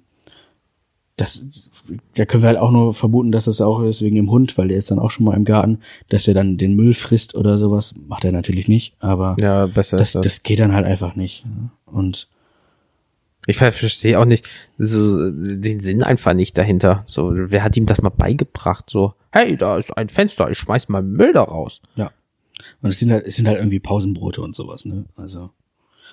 [1.21, 1.69] das,
[2.15, 4.67] da können wir halt auch nur vermuten, dass das auch ist wegen dem Hund, weil
[4.69, 5.79] der ist dann auch schon mal im Garten,
[6.09, 7.93] dass er dann den Müll frisst oder sowas.
[8.07, 10.23] Macht er natürlich nicht, aber Ja, besser das, das.
[10.23, 11.45] das geht dann halt einfach nicht.
[11.85, 12.27] Und
[13.47, 17.03] Ich ver- verstehe auch nicht so den Sinn einfach nicht dahinter.
[17.05, 18.89] So, wer hat ihm das mal beigebracht?
[18.89, 21.81] So, hey, da ist ein Fenster, ich schmeiß mal Müll da raus.
[21.95, 22.11] ja.
[22.81, 25.05] Und es sind halt, es sind halt irgendwie Pausenbrote und sowas, ne?
[25.15, 25.51] Also.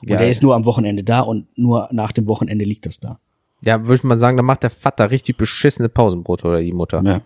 [0.00, 0.30] Und Ja, der ja.
[0.30, 3.18] ist nur am Wochenende da und nur nach dem Wochenende liegt das da.
[3.62, 7.02] Ja, würde ich mal sagen, da macht der Vater richtig beschissene Pausenbrote oder die Mutter.
[7.02, 7.22] Ja.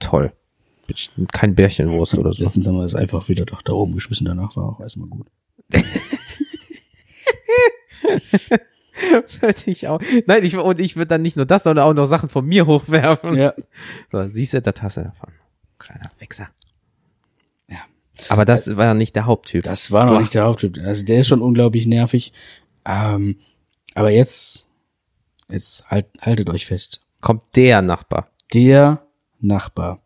[0.00, 0.32] Toll.
[0.86, 2.42] Bestimmt Kein Bärchenwurst oder so.
[2.42, 5.26] Letztens haben wir es einfach wieder doch da oben geschmissen, danach war auch erstmal gut.
[9.40, 10.00] Würde ich auch.
[10.26, 12.66] Nein, ich, und ich würde dann nicht nur das, sondern auch noch Sachen von mir
[12.66, 13.34] hochwerfen.
[13.36, 13.54] Ja.
[14.10, 15.30] So, siehst du, hast du davon.
[15.78, 16.48] Kleiner Wichser.
[17.68, 17.78] Ja.
[18.28, 19.64] Aber das war ja nicht der Haupttyp.
[19.64, 20.20] Das war noch Boah.
[20.20, 20.78] nicht der Haupttyp.
[20.78, 22.32] Also der ist schon unglaublich nervig.
[22.84, 23.36] Ähm,
[23.94, 24.68] aber jetzt,
[25.52, 27.00] jetzt halt, haltet euch fest.
[27.20, 28.28] Kommt der Nachbar.
[28.52, 29.06] Der
[29.40, 30.02] Nachbar.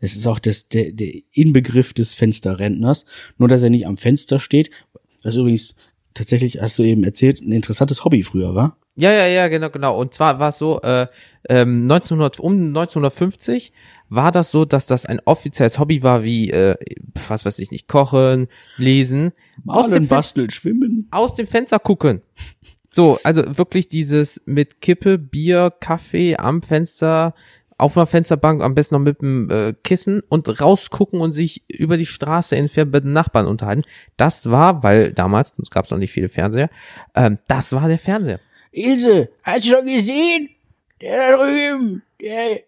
[0.00, 3.06] Das ist auch das, der, der Inbegriff des Fensterrentners.
[3.38, 4.70] Nur, dass er nicht am Fenster steht.
[5.22, 5.74] Was übrigens
[6.14, 8.76] tatsächlich, hast du eben erzählt, ein interessantes Hobby früher war.
[8.96, 9.98] Ja, ja, ja, genau, genau.
[9.98, 11.06] Und zwar war es so, äh,
[11.48, 13.72] ähm, 1900, um 1950
[14.08, 16.76] war das so, dass das ein offizielles Hobby war, wie, äh,
[17.28, 19.32] was weiß ich nicht, kochen, lesen,
[19.66, 21.08] Fen basteln, schwimmen.
[21.10, 22.22] aus dem Fenster gucken.
[22.96, 27.34] So, also wirklich dieses mit Kippe, Bier, Kaffee am Fenster,
[27.76, 31.98] auf einer Fensterbank, am besten noch mit dem äh, Kissen und rausgucken und sich über
[31.98, 33.82] die Straße entfernt mit den Nachbarn unterhalten.
[34.16, 36.70] Das war, weil damals, es gab noch nicht viele Fernseher,
[37.14, 38.40] ähm, das war der Fernseher.
[38.72, 40.48] Ilse, hast du schon gesehen?
[41.02, 42.60] Der da drüben, der,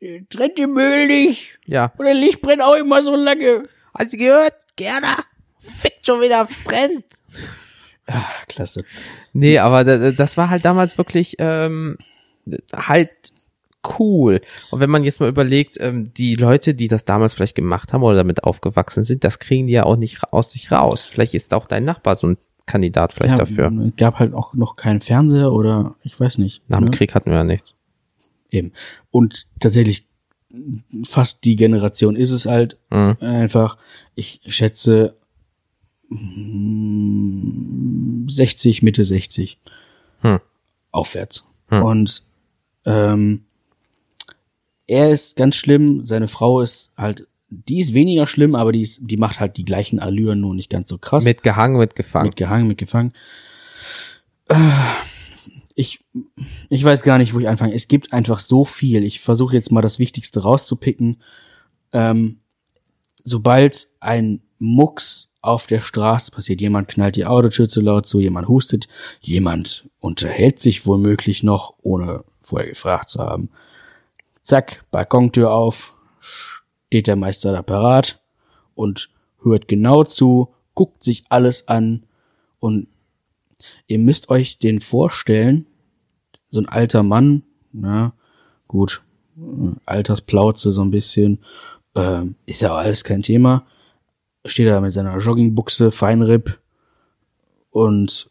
[0.00, 1.58] der trennt den Müll nicht.
[1.66, 1.92] Ja.
[1.98, 3.64] Und der Licht brennt auch immer so lange.
[3.98, 4.54] Hast du gehört?
[4.76, 5.16] Gerda
[5.58, 7.04] fickt schon wieder fremd.
[8.08, 8.84] Ah, klasse.
[9.32, 11.98] Nee, aber da- das war halt damals wirklich ähm,
[12.74, 13.10] halt
[13.98, 14.40] cool.
[14.70, 18.02] Und wenn man jetzt mal überlegt, ähm, die Leute, die das damals vielleicht gemacht haben
[18.02, 21.04] oder damit aufgewachsen sind, das kriegen die ja auch nicht aus sich raus.
[21.04, 23.70] Vielleicht ist auch dein Nachbar so ein Kandidat vielleicht dafür.
[23.86, 26.62] Es gab halt auch noch keinen Fernseher oder ich weiß nicht.
[26.68, 26.90] Nach dem ne?
[26.90, 27.74] Krieg hatten wir ja nichts.
[28.50, 28.72] Eben.
[29.10, 30.06] Und tatsächlich
[31.06, 33.16] fast die Generation ist es halt Mhm.
[33.20, 33.76] einfach,
[34.14, 35.17] ich schätze
[38.26, 39.58] 60, Mitte 60
[40.20, 40.40] Hm.
[40.90, 41.44] aufwärts.
[41.68, 41.82] Hm.
[41.82, 42.22] Und
[42.84, 43.44] ähm,
[44.86, 49.00] er ist ganz schlimm, seine Frau ist halt, die ist weniger schlimm, aber die, ist,
[49.02, 51.24] die macht halt die gleichen Allüren, nur nicht ganz so krass.
[51.24, 52.28] Mitgehangen, mitgefangen.
[52.28, 53.12] Mit gehangen, mit gefangen.
[54.48, 54.56] Äh,
[55.74, 56.00] Ich,
[56.70, 57.72] ich weiß gar nicht, wo ich anfange.
[57.72, 59.04] Es gibt einfach so viel.
[59.04, 61.18] Ich versuche jetzt mal das Wichtigste rauszupicken.
[61.92, 62.40] Ähm,
[63.22, 68.48] sobald ein Mucks auf der Straße passiert, jemand knallt die Autotür zu laut zu, jemand
[68.48, 68.86] hustet,
[69.20, 73.50] jemand unterhält sich womöglich noch, ohne vorher gefragt zu haben.
[74.42, 78.20] Zack, Balkontür auf, steht der Meister da parat
[78.74, 79.10] und
[79.42, 82.04] hört genau zu, guckt sich alles an
[82.60, 82.88] und
[83.86, 85.66] ihr müsst euch den vorstellen,
[86.50, 88.12] so ein alter Mann, na
[88.66, 89.02] gut,
[89.86, 91.40] Altersplauze so ein bisschen,
[91.94, 93.66] ähm, ist ja alles kein Thema,
[94.46, 96.58] steht da mit seiner Joggingbuchse, Feinripp
[97.70, 98.30] und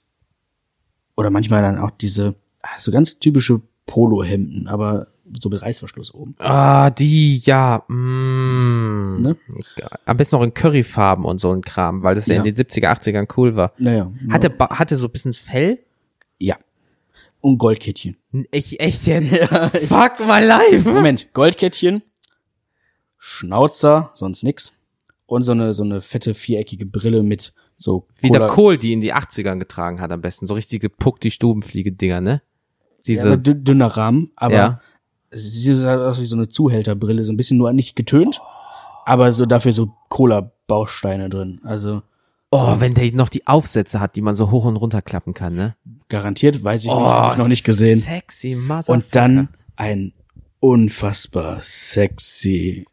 [1.15, 6.35] oder manchmal dann auch diese ah, so ganz typische Polohemden, aber so mit Reißverschluss oben.
[6.39, 7.83] Ah, die, ja.
[7.89, 9.21] Mm.
[9.21, 9.37] Ne?
[10.05, 12.43] Am besten noch in Curryfarben und so ein Kram, weil das ja, Ja.
[12.43, 13.73] in den 70er, 80ern cool war.
[13.77, 14.11] Naja.
[14.29, 15.79] Hatte, ba- hatte so ein bisschen Fell?
[16.37, 16.57] ja.
[17.39, 18.17] Und Goldkettchen.
[18.51, 19.29] Ich echt jetzt?
[19.87, 20.89] Fuck my life.
[20.89, 22.01] Moment, Goldkettchen,
[23.17, 24.73] Schnauzer, sonst nix.
[25.27, 28.93] Und so eine, so eine fette viereckige Brille mit so Wie der Cola- Kohl, die
[28.93, 30.47] in die 80ern getragen hat am besten.
[30.47, 32.41] So richtige Puck die Stubenfliege-Dinger, ne?
[32.41, 34.81] Ja, Diese, dü- dünner Rahmen, aber Ja.
[35.31, 38.39] sie halt aus wie so eine Zuhälterbrille, so ein bisschen nur nicht getönt,
[39.05, 41.59] aber so dafür so Cola-Bausteine drin.
[41.63, 42.01] Also
[42.51, 45.55] oh, wenn der noch die Aufsätze hat, die man so hoch und runter klappen kann,
[45.55, 45.75] ne?
[46.09, 47.99] garantiert, weiß ich nicht, oh, hab ich noch nicht gesehen.
[47.99, 48.93] Sexy Motherfucker.
[48.93, 50.13] Und dann ein
[50.61, 52.85] unfassbar sexy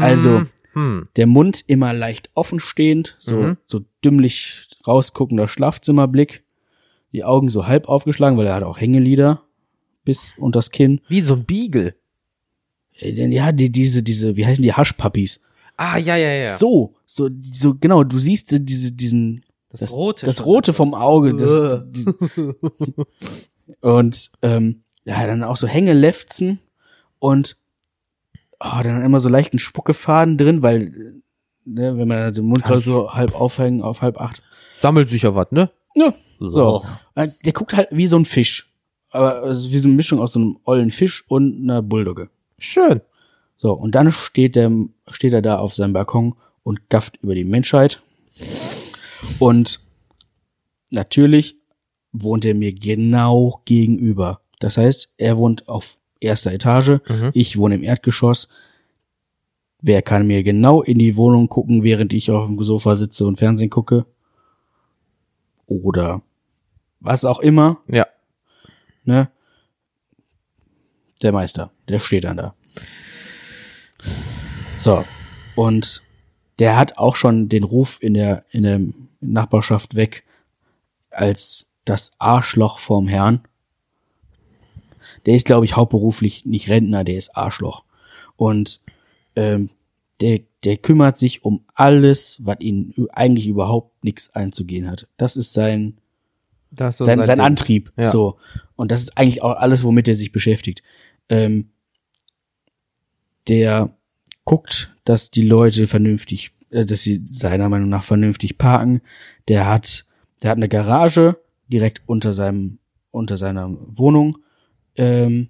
[0.00, 1.08] Also hm.
[1.16, 3.56] der Mund immer leicht offenstehend, so, Mhm.
[3.66, 6.42] so dümmlich rausguckender Schlafzimmerblick,
[7.12, 9.42] die Augen so halb aufgeschlagen, weil er hat auch Hängelider
[10.04, 11.00] bis unters Kinn.
[11.08, 11.94] Wie so ein Beagle.
[12.98, 15.40] Äh, Ja, die, diese, diese, wie heißen die Haschpuppies?
[15.76, 16.56] Ah, ja, ja, ja.
[16.56, 20.44] So, so, so, genau, du siehst diese, diesen, Das Rote das.
[20.44, 22.04] Rote vom Auge, das, die,
[23.80, 26.58] und, ähm, ja, dann auch so Hängelefzen
[27.18, 27.56] und,
[28.60, 31.22] oh, dann immer so leichten Spuckefaden drin, weil, äh,
[31.64, 34.42] ne, wenn man den Mund gerade so halb aufhängen auf halb acht.
[34.78, 35.70] Sammelt sich ja was, ne?
[35.94, 36.82] Ja, so.
[37.14, 38.70] Äh, Der guckt halt wie so ein Fisch.
[39.10, 42.30] Aber also wie so eine Mischung aus so einem ollen Fisch und einer Bulldogge.
[42.58, 43.00] Schön.
[43.56, 44.70] So, und dann steht, der,
[45.10, 48.02] steht er da auf seinem Balkon und gafft über die Menschheit.
[49.38, 49.80] Und
[50.90, 51.56] natürlich
[52.12, 54.40] wohnt er mir genau gegenüber.
[54.58, 57.00] Das heißt, er wohnt auf erster Etage,
[57.32, 58.48] ich wohne im Erdgeschoss.
[59.80, 63.36] Wer kann mir genau in die Wohnung gucken, während ich auf dem Sofa sitze und
[63.38, 64.06] Fernsehen gucke?
[65.66, 66.22] Oder
[67.00, 68.06] was auch immer, Ja.
[69.04, 69.30] ne?
[71.22, 72.54] Der Meister, der steht dann da.
[74.78, 75.04] So.
[75.54, 76.02] Und
[76.58, 78.80] der hat auch schon den Ruf in der, in der
[79.20, 80.24] Nachbarschaft weg
[81.10, 83.42] als das Arschloch vorm Herrn.
[85.26, 87.84] Der ist, glaube ich, hauptberuflich nicht Rentner, der ist Arschloch.
[88.36, 88.80] Und
[89.36, 89.70] ähm,
[90.20, 95.08] der, der kümmert sich um alles, was ihn eigentlich überhaupt nichts einzugehen hat.
[95.16, 95.98] Das ist sein,
[96.70, 97.40] Das so sein, sein.
[97.40, 97.92] Antrieb.
[97.96, 98.10] Ja.
[98.10, 98.38] So.
[98.76, 100.82] Und das ist eigentlich auch alles, womit er sich beschäftigt.
[101.28, 101.70] Ähm,
[103.48, 103.94] der
[104.44, 109.00] guckt, dass die Leute vernünftig, äh, dass sie seiner Meinung nach vernünftig parken.
[109.48, 110.06] Der hat,
[110.42, 112.78] der hat eine Garage direkt unter seinem,
[113.10, 114.38] unter seiner Wohnung.
[114.96, 115.48] Ähm,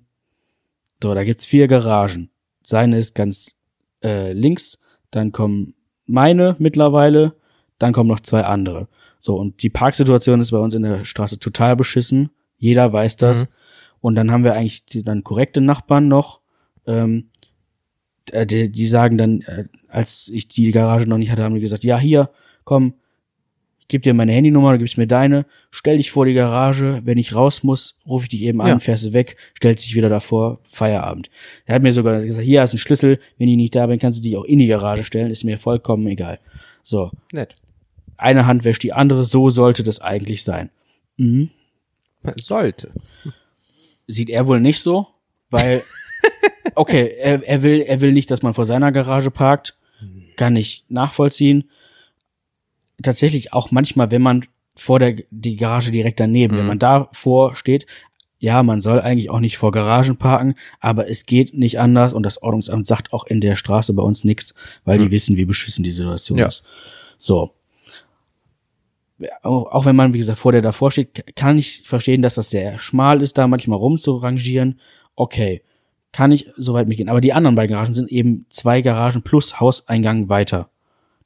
[1.03, 2.31] so, da gibt's vier Garagen.
[2.63, 3.55] Seine ist ganz
[4.03, 4.79] äh, links,
[5.11, 5.75] dann kommen
[6.07, 7.35] meine mittlerweile,
[7.79, 8.89] dann kommen noch zwei andere.
[9.21, 12.31] So, und die Parksituation ist bei uns in der Straße total beschissen.
[12.59, 13.47] Jeder weiß das.
[14.01, 16.41] Und dann haben wir eigentlich die, dann korrekte Nachbarn noch.
[16.87, 17.31] Ähm,
[18.31, 21.61] äh, die, die sagen dann, äh, als ich die Garage noch nicht hatte, haben die
[21.61, 22.31] gesagt, ja, hier,
[22.65, 22.95] komm,
[23.85, 27.19] ich gebe dir meine Handynummer, du gibst mir deine, stell dich vor die Garage, wenn
[27.19, 28.79] ich raus muss, rufe ich dich eben an, Ja.
[28.79, 31.29] fährst du weg, stellst dich wieder davor, Feierabend.
[31.67, 33.99] Er hat mir sogar gesagt, hier hast du einen Schlüssel, wenn ich nicht da bin,
[33.99, 36.39] kannst du dich auch in die Garage stellen, ist mir vollkommen egal.
[36.83, 37.55] So, Nett.
[38.17, 40.71] eine Hand wäscht die andere, so sollte das eigentlich sein.
[41.19, 41.51] Mhm.
[42.41, 42.91] Sollte.
[44.07, 45.07] Sieht er wohl nicht so,
[45.51, 45.83] weil,
[46.75, 49.77] okay, er, er will, er will nicht, dass man vor seiner Garage parkt,
[50.37, 51.71] kann ich nachvollziehen.
[53.03, 54.45] Tatsächlich auch manchmal, wenn man
[54.77, 57.87] vor der, die Garage direkt daneben, wenn man davor steht,
[58.39, 62.25] ja, man soll eigentlich auch nicht vor Garagen parken, aber es geht nicht anders und
[62.25, 64.55] das Ordnungsamt sagt auch in der Straße bei uns nichts,
[64.85, 66.49] weil die wissen, wie beschissen die Situation Ja.
[66.49, 66.65] ist.
[67.17, 67.55] So.
[69.43, 72.51] Auch, auch wenn man, wie gesagt, vor der davor steht, kann ich verstehen, dass das
[72.51, 74.79] sehr schmal ist, da manchmal rumzurangieren.
[75.17, 75.63] Okay,
[76.13, 77.09] kann ich soweit mitgehen.
[77.09, 80.69] Aber die anderen beiden Garagen sind eben zwei Garagen plus Hauseingang weiter.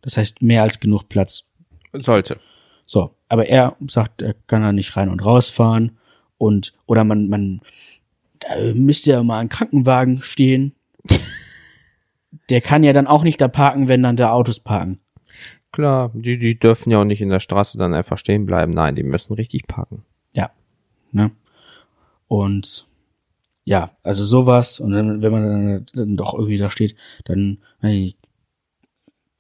[0.02, 1.47] Das heißt, mehr als genug Platz.
[1.92, 2.38] Sollte.
[2.87, 5.98] So, aber er sagt, er kann da nicht rein und rausfahren
[6.38, 7.61] und oder man man
[8.40, 10.74] da müsste ja mal ein Krankenwagen stehen.
[12.51, 15.01] Der kann ja dann auch nicht da parken, wenn dann da Autos parken.
[15.72, 18.72] Klar, die, die dürfen ja auch nicht in der Straße dann einfach stehen bleiben.
[18.72, 20.05] Nein, die müssen richtig parken.
[20.33, 20.51] Ja,
[21.11, 21.31] ne?
[22.27, 22.87] Und
[23.64, 26.96] ja, also sowas und dann, wenn man dann, dann doch irgendwie da steht,
[27.27, 28.16] dann hey,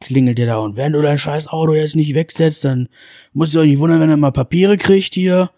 [0.00, 2.88] klingelt der da und wenn du dein scheiß Auto jetzt nicht wegsetzt, dann
[3.32, 5.50] musst du dich nicht wundern, wenn er mal Papiere kriegt hier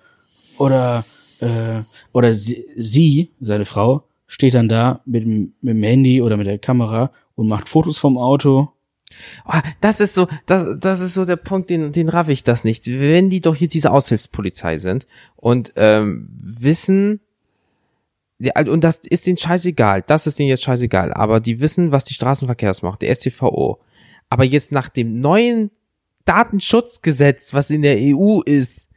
[0.59, 1.05] oder
[1.41, 6.47] äh, oder sie, seine Frau, steht dann da mit dem, mit dem Handy oder mit
[6.47, 8.71] der Kamera und macht Fotos vom Auto.
[9.45, 12.63] Ah, Das ist so, das, das ist so der Punkt, den, den raff ich das
[12.63, 12.87] nicht.
[12.87, 17.21] Wenn die doch hier diese Aushilfspolizei sind und ähm, wissen,
[18.55, 22.05] also, und das ist denen scheißegal, das ist denen jetzt scheißegal, aber die wissen, was
[22.05, 23.81] die Straßenverkehrsmacht, der STVO.
[24.31, 25.71] Aber jetzt nach dem neuen
[26.25, 28.89] Datenschutzgesetz, was in der EU ist,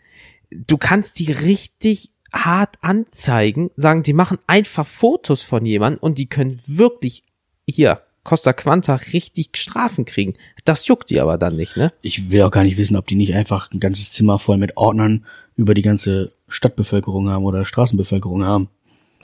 [0.52, 6.28] du kannst die richtig hart anzeigen, sagen, die machen einfach Fotos von jemandem und die
[6.28, 7.24] können wirklich
[7.68, 10.36] hier Costa Quanta richtig Strafen kriegen.
[10.64, 11.92] Das juckt die aber dann nicht, ne?
[12.02, 14.78] Ich will auch gar nicht wissen, ob die nicht einfach ein ganzes Zimmer voll mit
[14.78, 18.70] Ordnern über die ganze Stadtbevölkerung haben oder Straßenbevölkerung haben.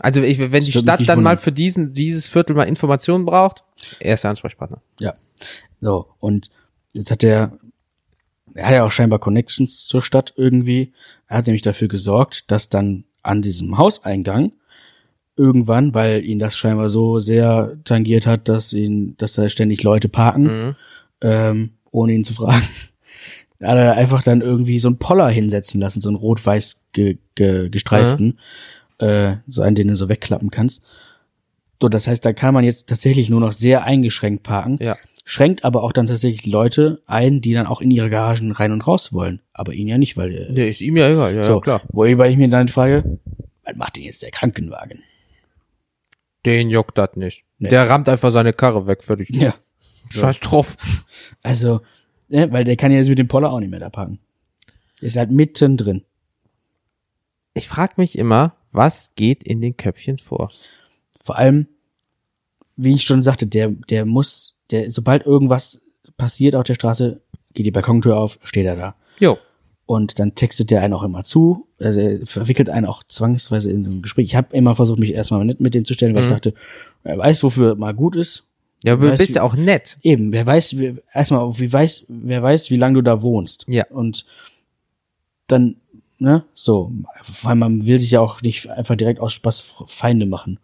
[0.01, 3.25] Also ich, wenn die würde mich Stadt dann mal für diesen, dieses Viertel mal Informationen
[3.25, 3.63] braucht,
[3.99, 4.81] er ist der Ansprechpartner.
[4.99, 5.13] Ja.
[5.81, 6.49] So, und
[6.93, 7.57] jetzt hat er,
[8.53, 10.93] er hat ja auch scheinbar Connections zur Stadt irgendwie.
[11.27, 14.53] Er hat nämlich dafür gesorgt, dass dann an diesem Hauseingang
[15.35, 20.09] irgendwann, weil ihn das scheinbar so sehr tangiert hat, dass ihn, dass da ständig Leute
[20.09, 20.75] parken, Mhm.
[21.21, 22.62] ähm, ohne ihn zu fragen,
[23.62, 27.69] hat er einfach dann irgendwie so einen Poller hinsetzen lassen, so einen rot-weiß ge, ge,
[27.69, 28.39] gestreiften,
[28.99, 30.81] äh, so einen, den du so wegklappen kannst.
[31.81, 34.77] So, das heißt, da kann man jetzt tatsächlich nur noch sehr eingeschränkt parken.
[34.81, 34.97] Ja.
[35.25, 38.85] Schränkt aber auch dann tatsächlich Leute ein, die dann auch in ihre Garagen rein und
[38.85, 39.41] raus wollen.
[39.53, 41.81] Aber ihn ja nicht, weil äh, Nee, ist ihm ja egal, ja, so, ja klar.
[41.89, 43.19] Wobei ich mir dann frage,
[43.63, 45.03] was macht denn jetzt der Krankenwagen?
[46.45, 47.43] Den juckt das nicht.
[47.59, 47.69] Nee.
[47.69, 49.29] Der rammt einfach seine Karre weg, fertig.
[49.29, 49.53] Ja.
[50.09, 50.77] Scheiß drauf.
[51.43, 51.81] Also,
[52.29, 54.19] ne, weil der kann ja jetzt mit dem Poller auch nicht mehr da parken.
[54.99, 56.03] Der ist halt mittendrin.
[57.53, 60.51] Ich frage mich immer, was geht in den Köpfchen vor?
[61.21, 61.67] Vor allem,
[62.75, 65.82] wie ich schon sagte, der, der muss, der, sobald irgendwas
[66.17, 67.21] passiert auf der Straße,
[67.53, 68.95] geht die Balkontür auf, steht er da.
[69.19, 69.38] Jo.
[69.86, 73.84] Und dann textet der einen auch immer zu, also er verwickelt einen auch zwangsweise in
[73.84, 74.25] so ein Gespräch.
[74.25, 76.53] Ich habe immer versucht, mich erstmal nett mit dem zu stellen, weil ich dachte,
[77.03, 78.43] er weiß, wofür mal gut ist.
[78.84, 79.97] Ja, aber du bist ja auch nett.
[80.03, 83.65] Eben, wer weiß, wer, erstmal, wie weiß, wer weiß, wie lange du da wohnst.
[83.67, 83.86] Ja.
[83.89, 84.25] Und
[85.47, 85.77] dann,
[86.19, 86.91] ne, so,
[87.43, 90.60] weil man will sich ja auch nicht einfach direkt aus Spaß Feinde machen.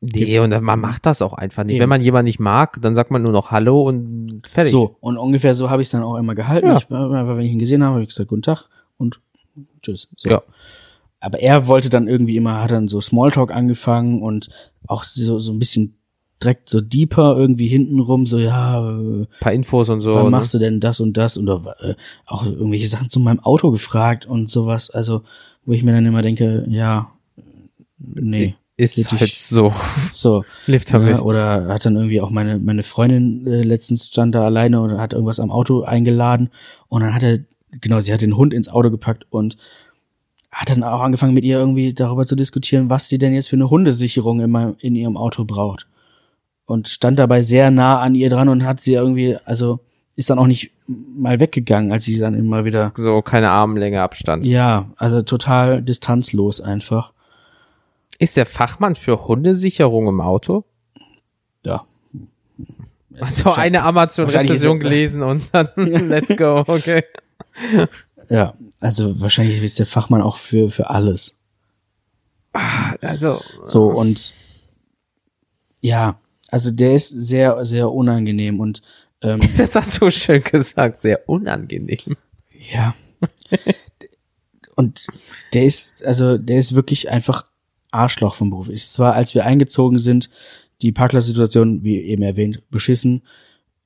[0.00, 1.76] Nee, und man macht das auch einfach nicht.
[1.76, 1.82] Eben.
[1.82, 4.72] Wenn man jemanden nicht mag, dann sagt man nur noch Hallo und fertig.
[4.72, 6.66] So, und ungefähr so habe ich es dann auch immer gehalten.
[6.66, 6.76] Ja.
[6.76, 9.20] Ich, einfach, wenn ich ihn gesehen habe, habe ich gesagt, guten Tag und
[9.82, 10.08] tschüss.
[10.16, 10.28] So.
[10.28, 10.42] Ja.
[11.20, 14.48] Aber er wollte dann irgendwie immer, hat dann so Smalltalk angefangen und
[14.86, 15.96] auch so, so ein bisschen
[16.42, 20.14] direkt so deeper irgendwie hintenrum, so, ja, äh, paar Infos und so.
[20.14, 20.30] wann ne?
[20.30, 21.36] machst du denn das und das?
[21.36, 21.94] Und äh,
[22.26, 24.90] auch irgendwelche Sachen zu meinem Auto gefragt und sowas.
[24.90, 25.22] Also,
[25.64, 27.10] wo ich mir dann immer denke, ja,
[27.98, 28.54] nee.
[28.78, 29.40] Ist halt nicht.
[29.40, 29.72] so.
[30.12, 30.44] So.
[30.66, 31.16] Lebt damit.
[31.16, 34.98] Ja, oder hat dann irgendwie auch meine, meine Freundin äh, letztens stand da alleine und
[34.98, 36.50] hat irgendwas am Auto eingeladen
[36.88, 37.38] und dann hat er,
[37.70, 39.56] genau, sie hat den Hund ins Auto gepackt und
[40.52, 43.56] hat dann auch angefangen mit ihr irgendwie darüber zu diskutieren, was sie denn jetzt für
[43.56, 45.86] eine Hundesicherung in, meinem, in ihrem Auto braucht.
[46.66, 49.80] Und stand dabei sehr nah an ihr dran und hat sie irgendwie, also
[50.16, 54.46] ist dann auch nicht mal weggegangen, als sie dann immer wieder, So keine Armlänge Abstand.
[54.46, 57.12] ja, also total distanzlos einfach.
[58.18, 60.64] Ist der Fachmann für Hundesicherung im Auto?
[61.64, 61.84] Ja.
[63.20, 67.04] Also eine Amazon-Rezession gelesen und dann let's go, okay.
[68.28, 71.34] Ja, also wahrscheinlich ist der Fachmann auch für, für alles.
[73.00, 74.32] Also, So, und
[75.80, 76.16] ja,
[76.48, 78.82] also der ist sehr, sehr unangenehm und
[79.22, 82.16] ähm, das hast du schön gesagt, sehr unangenehm.
[82.72, 82.94] ja.
[84.76, 85.06] und
[85.54, 87.46] der ist, also der ist wirklich einfach
[87.90, 88.68] Arschloch vom Beruf.
[88.68, 90.30] Es war, als wir eingezogen sind,
[90.82, 93.22] die Parkplatzsituation, wie eben erwähnt, beschissen.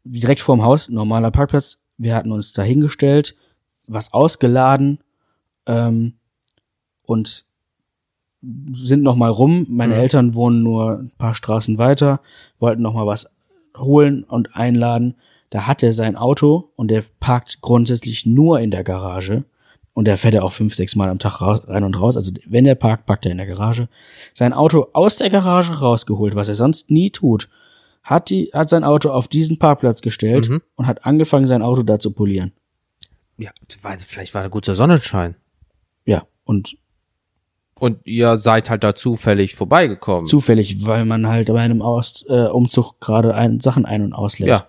[0.04, 1.78] Direkt vorm Haus, normaler Parkplatz.
[1.98, 3.36] Wir hatten uns dahingestellt,
[3.86, 4.98] was ausgeladen
[5.66, 6.14] ähm,
[7.02, 7.44] und
[8.74, 9.66] sind noch mal rum.
[9.68, 10.00] Meine Mhm.
[10.00, 12.20] Eltern wohnen nur ein paar Straßen weiter,
[12.58, 13.26] wollten noch mal was
[13.76, 15.16] holen und einladen.
[15.50, 19.44] Da hat er sein Auto und der parkt grundsätzlich nur in der Garage.
[19.92, 22.16] Und der fährt ja auch fünf, sechs Mal am Tag raus, rein und raus.
[22.16, 23.88] Also wenn er parkt, parkt er in der Garage.
[24.34, 27.48] Sein Auto aus der Garage rausgeholt, was er sonst nie tut.
[28.02, 30.62] Hat die, hat sein Auto auf diesen Parkplatz gestellt Mhm.
[30.76, 32.52] und hat angefangen, sein Auto da zu polieren.
[33.36, 33.50] Ja,
[34.06, 35.34] vielleicht war da guter Sonnenschein.
[36.06, 36.76] Ja, und
[37.80, 40.26] Und ihr seid halt da zufällig vorbeigekommen.
[40.26, 44.48] zufällig, weil man halt bei einem Aus, äh, Umzug gerade ein, Sachen ein- und auslädt.
[44.48, 44.66] ja.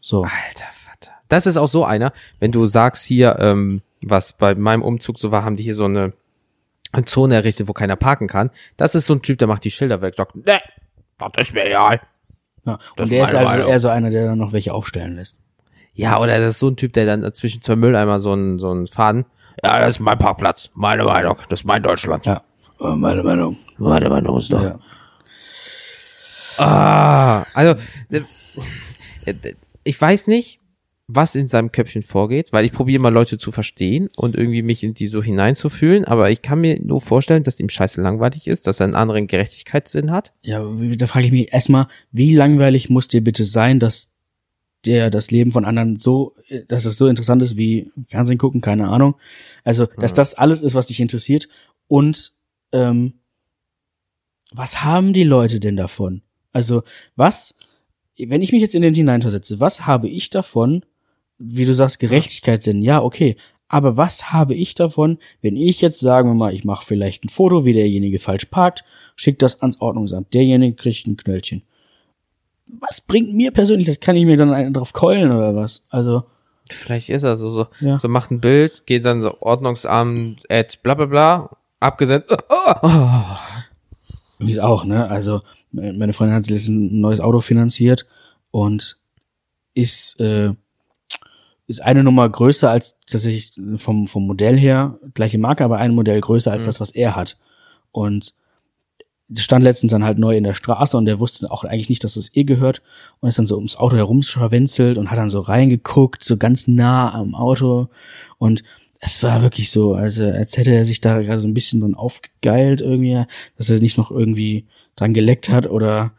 [0.00, 0.22] So.
[0.22, 1.12] Alter Vater.
[1.28, 5.30] Das ist auch so einer, wenn du sagst hier, ähm, was bei meinem Umzug so
[5.30, 6.12] war, haben die hier so eine,
[6.92, 8.50] eine Zone errichtet, wo keiner parken kann.
[8.76, 10.60] Das ist so ein Typ, der macht die Schilder weg, sagt, ne,
[11.18, 12.00] das ist mir egal.
[12.64, 12.78] Ja.
[12.96, 13.68] Und der ist also Meinung.
[13.68, 15.38] eher so einer, der dann noch welche aufstellen lässt.
[15.94, 18.70] Ja, oder das ist so ein Typ, der dann zwischen zwei Mülleimer so einen, so
[18.70, 19.24] einen Faden,
[19.62, 22.26] ja, das ist mein Parkplatz, meine Meinung, das ist mein Deutschland.
[22.26, 22.42] Ja.
[22.80, 23.56] Äh, Meine Meinung.
[23.78, 24.62] Meine Meinung ist doch.
[24.62, 24.78] Ja.
[26.58, 27.80] Ah, also
[28.10, 29.34] äh,
[29.84, 30.60] ich weiß nicht,
[31.08, 34.82] was in seinem Köpfchen vorgeht, weil ich probiere mal Leute zu verstehen und irgendwie mich
[34.82, 38.66] in die so hineinzufühlen, aber ich kann mir nur vorstellen, dass ihm scheiße langweilig ist,
[38.66, 40.32] dass er einen anderen Gerechtigkeitssinn hat.
[40.42, 40.64] Ja,
[40.96, 44.11] da frage ich mich erstmal, wie langweilig muss dir bitte sein, dass
[44.86, 46.34] der das Leben von anderen so,
[46.68, 49.14] dass es so interessant ist wie Fernsehen gucken, keine Ahnung.
[49.64, 51.48] Also, dass das alles ist, was dich interessiert.
[51.88, 52.32] Und
[52.72, 53.14] ähm,
[54.52, 56.22] was haben die Leute denn davon?
[56.52, 56.82] Also,
[57.16, 57.54] was,
[58.18, 60.84] wenn ich mich jetzt in den hineinversetze, was habe ich davon,
[61.38, 63.36] wie du sagst, Gerechtigkeitssinn, ja, okay.
[63.68, 67.30] Aber was habe ich davon, wenn ich jetzt, sagen wir mal, ich mache vielleicht ein
[67.30, 68.84] Foto, wie derjenige falsch parkt,
[69.16, 71.62] schickt das ans Ordnungsamt, derjenige kriegt ein Knöllchen.
[72.66, 75.82] Was bringt mir persönlich, das kann ich mir dann einen drauf keulen oder was?
[75.90, 76.24] Also,
[76.70, 77.98] Vielleicht ist er so, so, Ja.
[77.98, 81.50] so macht ein Bild, geht dann so Ordnungsamt, at bla bla bla,
[81.80, 82.30] abgesendet.
[82.82, 83.36] Oh,
[84.38, 85.08] Übrigens auch, ne?
[85.10, 88.06] Also me- meine Freundin hat letztens ein neues Auto finanziert
[88.50, 88.98] und
[89.74, 90.52] ist äh,
[91.66, 96.20] ist eine Nummer größer als tatsächlich vom vom Modell her gleiche Marke, aber ein Modell
[96.20, 97.36] größer als das, was er hat.
[97.92, 98.34] Und
[99.36, 102.16] stand letztens dann halt neu in der Straße und der wusste auch eigentlich nicht, dass
[102.16, 102.82] es ihr gehört
[103.20, 107.12] und ist dann so ums Auto herumscharwenzelt und hat dann so reingeguckt, so ganz nah
[107.14, 107.88] am Auto
[108.38, 108.62] und
[109.04, 111.96] es war wirklich so, also als hätte er sich da gerade so ein bisschen dran
[111.96, 113.24] aufgegeilt irgendwie,
[113.58, 116.12] dass er nicht noch irgendwie dran geleckt hat oder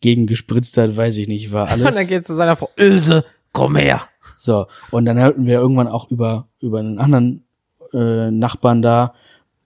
[0.00, 2.08] gegen gespritzt hat, weiß ich nicht, war Und dann alles.
[2.08, 4.02] geht zu seiner Frau, Ilse, komm her.
[4.38, 7.44] So, und dann hörten wir irgendwann auch über, über einen anderen
[7.92, 9.12] äh, Nachbarn da,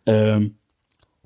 [0.07, 0.57] ähm,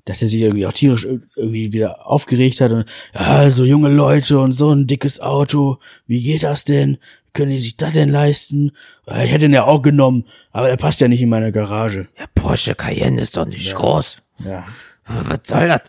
[0.07, 3.89] dass er sich irgendwie auch tierisch ir- irgendwie wieder aufgeregt hat und ja, so junge
[3.89, 5.77] Leute und so ein dickes Auto,
[6.07, 6.97] wie geht das denn?
[7.33, 8.71] Können die sich das denn leisten?
[9.07, 12.07] Ja, Ich hätte ihn ja auch genommen, aber der passt ja nicht in meine Garage.
[12.19, 14.17] Der Porsche Cayenne ist doch nicht groß.
[14.43, 14.65] Ja.
[15.05, 15.81] Was soll das?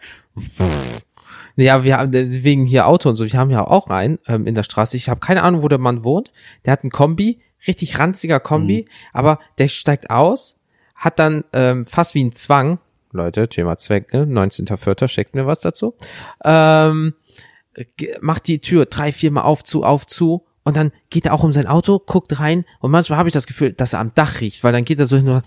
[1.57, 4.55] Ja, wir haben wegen hier Auto und so, wir haben ja auch einen ähm, in
[4.55, 4.97] der Straße.
[4.97, 6.31] Ich habe keine Ahnung, wo der Mann wohnt.
[6.65, 10.61] Der hat einen Kombi, richtig ranziger Kombi, aber der steigt aus,
[10.97, 12.79] hat dann ähm, fast wie ein Zwang,
[13.13, 14.25] Leute, Thema Zweck, ne?
[14.25, 15.09] 19.04.
[15.09, 15.95] schickt mir was dazu,
[16.45, 17.15] ähm,
[18.21, 21.53] macht die Tür drei, viermal auf, zu, auf, zu und dann geht er auch um
[21.53, 24.65] sein Auto, guckt rein und manchmal habe ich das Gefühl, dass er am Dach riecht,
[24.65, 25.45] weil dann geht er so hin und,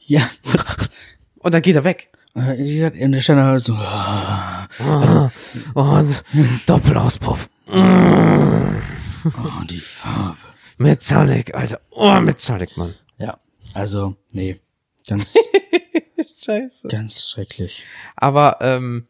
[0.00, 0.28] Ja.
[1.38, 2.10] und dann geht er weg.
[2.34, 5.30] Äh, Wie gesagt, in der Stelle halt so, Also,
[5.74, 6.24] und
[6.66, 7.48] Doppelauspuff.
[7.70, 10.36] oh, die Farbe.
[10.78, 11.80] Metallic, Alter.
[11.90, 12.94] Oh, Metallic, Mann.
[13.18, 13.38] Ja,
[13.74, 14.60] also, nee,
[15.08, 15.34] ganz,
[16.44, 16.88] Scheiße.
[16.88, 17.84] ganz schrecklich.
[18.16, 19.06] Aber, ähm,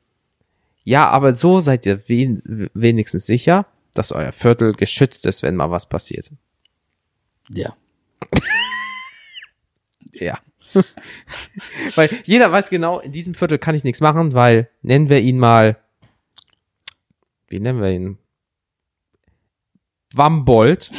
[0.84, 5.70] ja, aber so seid ihr wen, wenigstens sicher, dass euer Viertel geschützt ist, wenn mal
[5.70, 6.30] was passiert.
[7.50, 7.76] Ja.
[10.12, 10.38] Ja.
[11.94, 15.38] weil jeder weiß genau, in diesem Viertel kann ich nichts machen, weil nennen wir ihn
[15.38, 15.76] mal,
[17.48, 18.18] wie nennen wir ihn?
[20.12, 20.90] Wambold.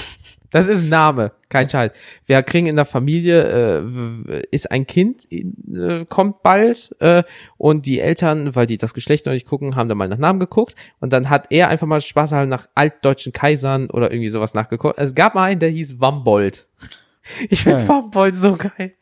[0.52, 1.92] Das ist ein Name, kein Scheiß.
[2.26, 3.84] Wir kriegen in der Familie,
[4.28, 7.24] äh, ist ein Kind, äh, kommt bald äh,
[7.58, 10.40] und die Eltern, weil die das Geschlecht noch nicht gucken, haben da mal nach Namen
[10.40, 14.54] geguckt und dann hat er einfach mal Spaß halt nach altdeutschen Kaisern oder irgendwie sowas
[14.54, 14.98] nachgeguckt.
[14.98, 16.68] Es gab mal einen, der hieß Wambold.
[17.50, 17.88] Ich finde.
[17.88, 18.94] Wambold so geil.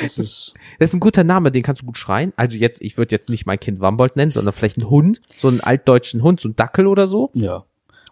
[0.00, 2.32] Das ist, Das ist ein guter Name, den kannst du gut schreien.
[2.36, 5.48] Also jetzt, ich würde jetzt nicht mein Kind Wambold nennen, sondern vielleicht einen Hund, so
[5.48, 7.30] einen altdeutschen Hund, so einen Dackel oder so.
[7.34, 7.64] ja.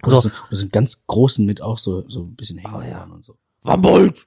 [0.02, 0.14] Und So.
[0.16, 3.04] das, sind- das sind ganz großen mit auch so, so ein bisschen hängen Oh, ja.
[3.04, 3.36] und so.
[3.62, 4.26] Wambold,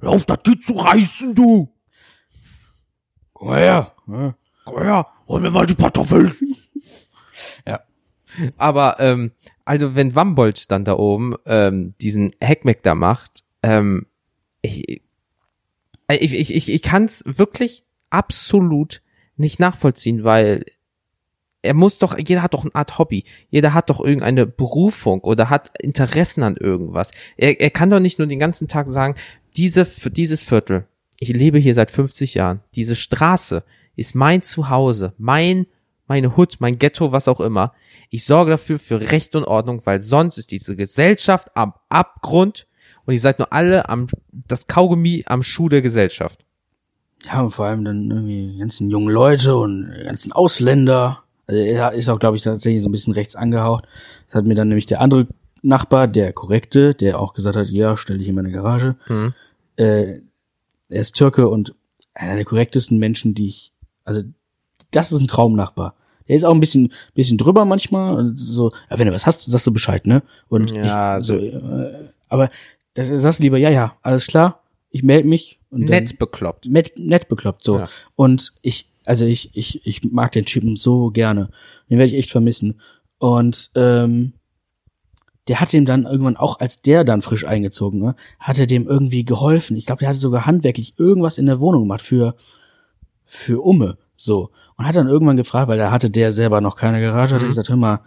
[0.00, 1.72] hör auf, das Kind zu reißen, du.
[3.32, 3.94] Komm mal her.
[4.06, 4.34] Ja.
[4.64, 6.34] Komm her, hol mir mal die Kartoffeln.
[7.66, 7.80] Ja.
[8.56, 9.32] Aber, ähm,
[9.66, 14.06] also wenn Wambold dann da oben ähm, diesen Heckmeck da macht, ähm,
[14.62, 14.88] ich,
[16.08, 19.02] ich, ich, ich, ich kann es wirklich absolut
[19.36, 20.64] nicht nachvollziehen, weil
[21.62, 25.50] er muss doch, jeder hat doch eine Art Hobby, jeder hat doch irgendeine Berufung oder
[25.50, 27.10] hat Interessen an irgendwas.
[27.36, 29.14] Er, er kann doch nicht nur den ganzen Tag sagen,
[29.56, 30.86] diese, dieses Viertel,
[31.18, 33.62] ich lebe hier seit 50 Jahren, diese Straße
[33.96, 35.66] ist mein Zuhause, mein,
[36.06, 37.74] meine Hut, mein Ghetto, was auch immer.
[38.08, 42.66] Ich sorge dafür für Recht und Ordnung, weil sonst ist diese Gesellschaft am Abgrund
[43.04, 46.44] und ihr seid nur alle am, das Kaugummi am Schuh der Gesellschaft.
[47.24, 51.22] Ja, und vor allem dann irgendwie die ganzen jungen Leute und die ganzen Ausländer.
[51.50, 53.84] Also er ist auch, glaube ich, tatsächlich so ein bisschen rechts angehaucht.
[54.26, 55.26] Das hat mir dann nämlich der andere
[55.62, 58.94] Nachbar, der korrekte, der auch gesagt hat, ja, stell dich in meine Garage.
[59.06, 59.34] Hm.
[59.74, 60.20] Äh,
[60.88, 61.74] er ist Türke und
[62.14, 63.72] einer der korrektesten Menschen, die ich,
[64.04, 64.22] also
[64.92, 65.96] das ist ein Traumnachbar.
[66.28, 68.30] Der ist auch ein bisschen, bisschen drüber manchmal.
[68.36, 70.22] So, ja, wenn du was hast, sagst du Bescheid, ne?
[70.48, 72.48] Und Ja, ich, so, äh, aber
[72.94, 75.58] das sagst du lieber, ja, ja, alles klar, ich melde mich.
[75.70, 76.66] Und Netz bekloppt.
[76.66, 77.78] nett, nett bekloppt so.
[77.78, 77.88] Ja.
[78.14, 81.50] Und ich, also ich, ich, ich mag den Typen so gerne.
[81.90, 82.80] Den werde ich echt vermissen.
[83.18, 84.34] Und ähm,
[85.48, 88.86] der hat ihm dann irgendwann auch, als der dann frisch eingezogen war, hat er dem
[88.86, 89.76] irgendwie geholfen.
[89.76, 92.36] Ich glaube, der hatte sogar handwerklich irgendwas in der Wohnung gemacht für
[93.24, 93.98] für Umme.
[94.14, 94.50] So.
[94.76, 97.48] Und hat dann irgendwann gefragt, weil da hatte der selber noch keine Garage, hat er
[97.48, 98.00] gesagt, hör mal,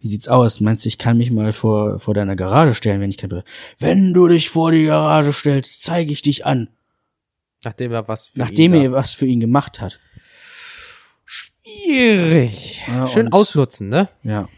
[0.00, 0.60] wie sieht's aus?
[0.60, 3.42] Meinst du, ich kann mich mal vor, vor deiner Garage stellen, wenn ich kann?
[3.78, 6.68] Wenn du dich vor die Garage stellst, zeige ich dich an.
[7.64, 10.00] Nachdem er was für Nachdem ihn er was für ihn gemacht hat.
[11.64, 12.84] Schwierig.
[12.86, 14.08] Ja, Schön und- ausnutzen, ne?
[14.22, 14.48] Ja.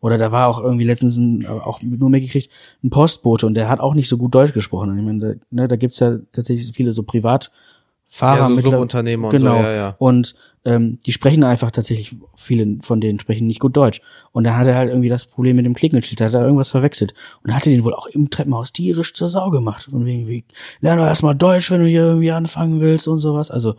[0.00, 2.50] Oder da war auch irgendwie letztens ein, auch nur mitgekriegt,
[2.84, 4.96] ein Postbote und der hat auch nicht so gut Deutsch gesprochen.
[4.96, 8.48] Ich meine, da, ne, da gibt's ja tatsächlich viele so Privatfahrer.
[8.48, 9.60] Ja, so Subunternehmer und so, genau.
[9.60, 9.96] ja, ja.
[9.98, 14.00] Und ähm, die sprechen einfach tatsächlich, viele von denen sprechen nicht gut Deutsch.
[14.30, 16.70] Und dann hat er halt irgendwie das Problem mit dem Klingelschild, da hat er irgendwas
[16.70, 17.12] verwechselt.
[17.42, 19.88] Und hat er den wohl auch im Treppenhaus tierisch zur Sau gemacht.
[19.90, 20.44] Von wegen, wie,
[20.80, 23.50] lern doch erstmal Deutsch, wenn du hier irgendwie anfangen willst und sowas.
[23.50, 23.74] Also,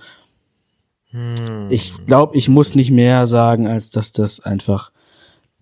[1.12, 1.68] Hm.
[1.70, 4.92] ich glaube, ich muss nicht mehr sagen, als dass das einfach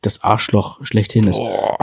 [0.01, 1.39] das Arschloch schlechthin ist.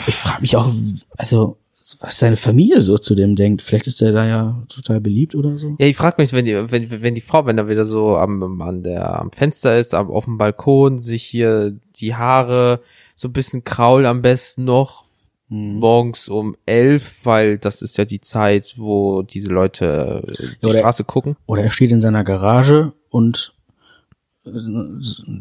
[0.06, 0.70] Ich frage mich auch,
[1.16, 1.56] also
[2.00, 3.60] was seine Familie so zu dem denkt.
[3.60, 5.76] Vielleicht ist er da ja total beliebt oder so.
[5.78, 8.62] Ja, ich frage mich, wenn die, wenn, wenn die Frau, wenn er wieder so am,
[8.62, 12.80] an der, am Fenster ist, am, auf dem Balkon, sich hier die Haare
[13.16, 15.04] so ein bisschen kraul am besten noch,
[15.50, 15.78] Hm.
[15.78, 20.78] morgens um elf, weil das ist ja die Zeit, wo diese Leute äh, die Oder-
[20.78, 21.36] Straße gucken.
[21.44, 23.52] Oder er steht in seiner Garage und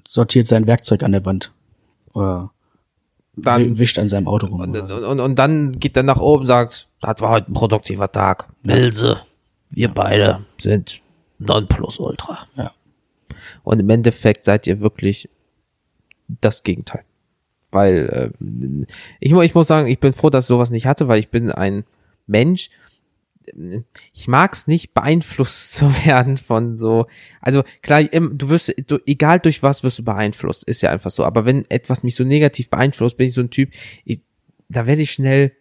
[0.07, 1.51] sortiert sein Werkzeug an der Wand.
[2.13, 2.51] Oder
[3.35, 4.61] Dann, wi- wischt an seinem Auto rum.
[4.61, 7.53] und, oder- und, und dann geht er nach oben und sagt, das war heute ein
[7.53, 8.47] produktiver Tag.
[8.63, 9.19] Ilse,
[9.71, 11.01] wir beide sind
[11.39, 12.39] Nonplusultra.
[12.55, 12.71] Ja.
[13.63, 15.29] Und im Endeffekt seid ihr wirklich
[16.41, 17.03] das Gegenteil.
[17.71, 18.85] Weil ähm,
[19.19, 21.51] ich, ich muss sagen, ich bin froh, dass ich sowas nicht hatte, weil ich bin
[21.51, 21.83] ein
[22.27, 22.69] Mensch,
[24.13, 27.07] ich mag es nicht, beeinflusst zu werden von so,
[27.41, 31.25] also klar, du wirst, du, egal durch was wirst du beeinflusst, ist ja einfach so,
[31.25, 33.71] aber wenn etwas mich so negativ beeinflusst, bin ich so ein Typ,
[34.05, 34.21] ich,
[34.69, 35.53] da werde ich schnell,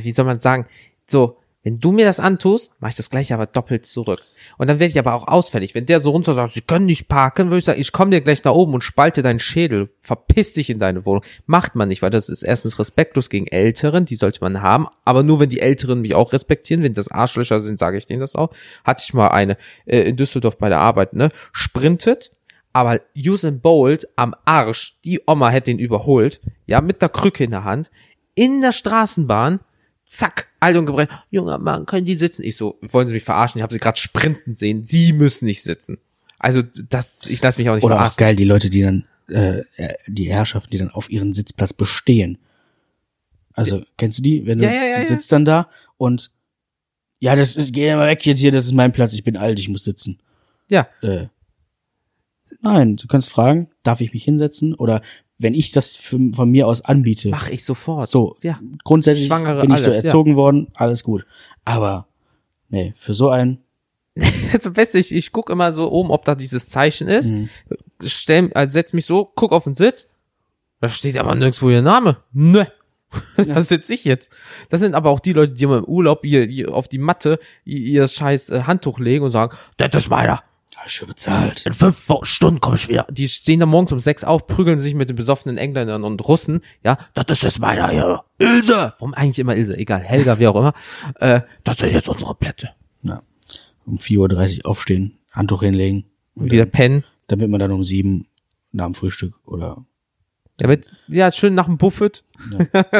[0.00, 0.66] wie soll man sagen,
[1.06, 4.22] so, wenn du mir das antust, mache ich das gleich aber doppelt zurück.
[4.58, 5.74] Und dann werde ich aber auch ausfällig.
[5.74, 8.20] Wenn der so runter sagt, sie können nicht parken, würde ich sagen, ich komme dir
[8.20, 11.22] gleich nach oben und spalte deinen Schädel, verpiss dich in deine Wohnung.
[11.46, 15.22] Macht man nicht, weil das ist erstens respektlos gegen Älteren, die sollte man haben, aber
[15.22, 18.34] nur wenn die Älteren mich auch respektieren, wenn das Arschlöcher sind, sage ich denen das
[18.34, 18.50] auch.
[18.82, 19.56] Hatte ich mal eine
[19.86, 21.28] äh, in Düsseldorf bei der Arbeit, ne?
[21.52, 22.32] Sprintet,
[22.72, 27.50] aber Usain Bolt am Arsch, die Oma hätte ihn überholt, ja, mit der Krücke in
[27.50, 27.90] der Hand,
[28.34, 29.60] in der Straßenbahn,
[30.12, 32.42] zack, alt und gebrannt, junger Mann, können die sitzen?
[32.44, 33.58] Ich so, wollen Sie mich verarschen?
[33.58, 35.98] Ich habe sie gerade sprinten sehen, Sie müssen nicht sitzen.
[36.38, 38.18] Also das, ich lasse mich auch nicht Oder auch verarschen.
[38.18, 42.38] geil, die Leute, die dann, äh, äh, die Herrschaften, die dann auf ihren Sitzplatz bestehen.
[43.54, 44.46] Also, kennst du die?
[44.46, 45.06] Wenn du Ja, ja, ja, ja.
[45.06, 46.30] sitzt dann da und
[47.20, 49.58] ja, das ist, geh mal weg jetzt hier, das ist mein Platz, ich bin alt,
[49.60, 50.18] ich muss sitzen.
[50.68, 51.26] Ja, Äh,
[52.60, 54.74] nein, du kannst fragen, darf ich mich hinsetzen?
[54.74, 55.00] Oder
[55.42, 57.28] wenn ich das für, von mir aus anbiete.
[57.28, 58.10] mache ich sofort.
[58.10, 58.58] So, Ja.
[58.84, 60.06] grundsätzlich Schwangere, bin ich so alles, ja.
[60.08, 61.26] erzogen worden, alles gut.
[61.64, 62.06] Aber,
[62.68, 63.58] nee, für so einen,
[64.60, 67.30] Zum Besten, ich, ich guck immer so oben, ob da dieses Zeichen ist.
[67.30, 67.48] Mhm.
[68.04, 70.10] Stell, also setz mich so, guck auf den Sitz.
[70.80, 72.18] Da steht aber nirgendwo ihr Name.
[72.32, 72.70] Ne.
[73.36, 74.32] Das sitze ich jetzt.
[74.70, 77.38] Das sind aber auch die Leute, die immer im Urlaub ihr, ihr auf die Matte
[77.64, 80.42] ihr, ihr scheiß äh, Handtuch legen und sagen, das ist meiner.
[80.74, 81.66] Ja, schön bezahlt.
[81.66, 83.06] In fünf Stunden komme ich wieder.
[83.10, 86.60] Die stehen da morgens um sechs auf, prügeln sich mit den besoffenen Engländern und Russen.
[86.82, 88.24] Ja, das ist jetzt meiner hier.
[88.38, 88.94] Ilse.
[88.98, 89.76] Warum eigentlich immer Ilse?
[89.76, 90.72] Egal, Helga, wie auch immer.
[91.20, 92.70] Äh, das sind jetzt unsere Plätze.
[93.02, 93.22] Ja.
[93.84, 96.04] Um 4.30 Uhr aufstehen, Handtuch hinlegen.
[96.34, 97.04] Und Wieder dann, pennen.
[97.26, 98.26] damit man dann um sieben
[98.72, 99.84] nach dem Frühstück oder
[100.58, 102.22] Damit, ja, schön nach dem Buffet.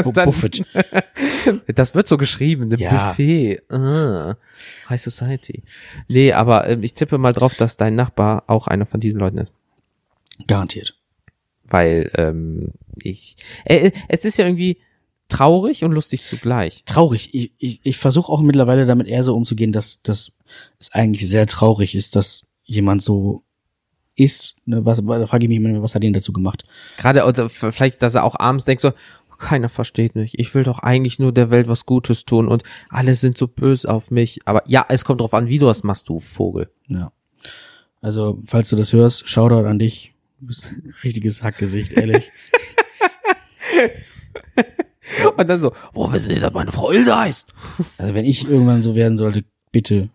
[0.03, 0.65] Bu- Dann- Buffet.
[1.75, 3.09] Das wird so geschrieben, ne Ja.
[3.11, 3.61] Buffet.
[3.69, 4.37] Ah,
[4.89, 5.63] High Society.
[6.09, 9.39] Nee, aber ähm, ich tippe mal drauf, dass dein Nachbar auch einer von diesen Leuten
[9.39, 9.53] ist.
[10.47, 10.97] Garantiert.
[11.65, 13.37] Weil ähm, ich.
[13.65, 14.79] Äh, es ist ja irgendwie
[15.29, 16.83] traurig und lustig zugleich.
[16.87, 17.35] Traurig.
[17.35, 20.33] Ich, ich, ich versuche auch mittlerweile damit eher so umzugehen, dass, dass
[20.79, 23.43] es eigentlich sehr traurig ist, dass jemand so
[24.17, 24.57] ist.
[24.67, 26.65] Ne, was, da frage ich mich immer, was hat ihn dazu gemacht?
[26.99, 28.93] Gerade f- vielleicht, dass er auch abends denkt so,
[29.39, 30.39] keiner versteht mich.
[30.39, 33.93] Ich will doch eigentlich nur der Welt was Gutes tun und alle sind so böse
[33.93, 34.39] auf mich.
[34.45, 36.71] Aber ja, es kommt drauf an, wie du das machst, du Vogel.
[36.87, 37.11] Ja.
[38.01, 40.15] Also, falls du das hörst, Shoutout an dich.
[40.41, 42.31] Du bist ein richtiges Hackgesicht, ehrlich.
[45.37, 47.47] Und dann so, wo wissen die, dass meine Frau Ilse heißt?
[47.99, 50.09] Also, wenn ich irgendwann so werden sollte, bitte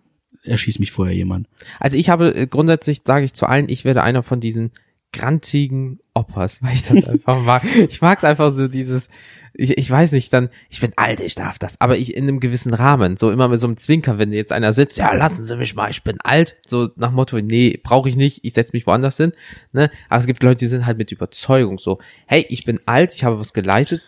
[0.48, 1.48] erschieß mich vorher jemand.
[1.80, 4.72] Also ich habe äh, grundsätzlich, sage ich zu allen, ich werde einer von diesen
[5.14, 7.64] grantigen Oppers, weil ich das einfach mag.
[7.90, 9.10] Ich mag es einfach so dieses,
[9.54, 12.40] ich, ich weiß nicht, dann, ich bin alt, ich darf das, aber ich in einem
[12.40, 15.56] gewissen Rahmen, so immer mit so einem Zwinker, wenn jetzt einer sitzt, ja, lassen Sie
[15.56, 18.86] mich mal, ich bin alt, so nach Motto, nee, brauche ich nicht, ich setze mich
[18.86, 19.34] woanders hin,
[19.72, 23.14] ne, aber es gibt Leute, die sind halt mit Überzeugung so, hey, ich bin alt,
[23.16, 24.02] ich habe was geleistet,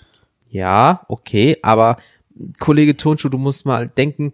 [0.50, 1.98] ja, okay, aber
[2.60, 4.34] Kollege Tonschuh, du musst mal denken,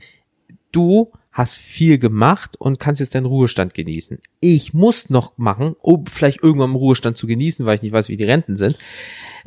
[0.71, 4.19] du hast viel gemacht und kannst jetzt deinen Ruhestand genießen.
[4.39, 8.07] Ich muss noch machen, um vielleicht irgendwann im Ruhestand zu genießen, weil ich nicht weiß,
[8.07, 8.79] wie die Renten sind.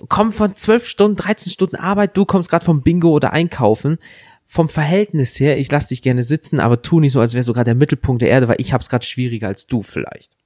[0.07, 3.97] Komm von 12 Stunden, 13 Stunden Arbeit, du kommst gerade vom Bingo oder Einkaufen.
[4.45, 7.64] Vom Verhältnis her, ich lass dich gerne sitzen, aber tu nicht so, als wäre sogar
[7.64, 10.36] der Mittelpunkt der Erde, weil ich hab's gerade schwieriger als du vielleicht.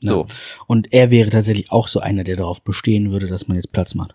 [0.00, 0.26] So.
[0.28, 0.34] Ja.
[0.66, 3.94] Und er wäre tatsächlich auch so einer, der darauf bestehen würde, dass man jetzt Platz
[3.94, 4.14] macht.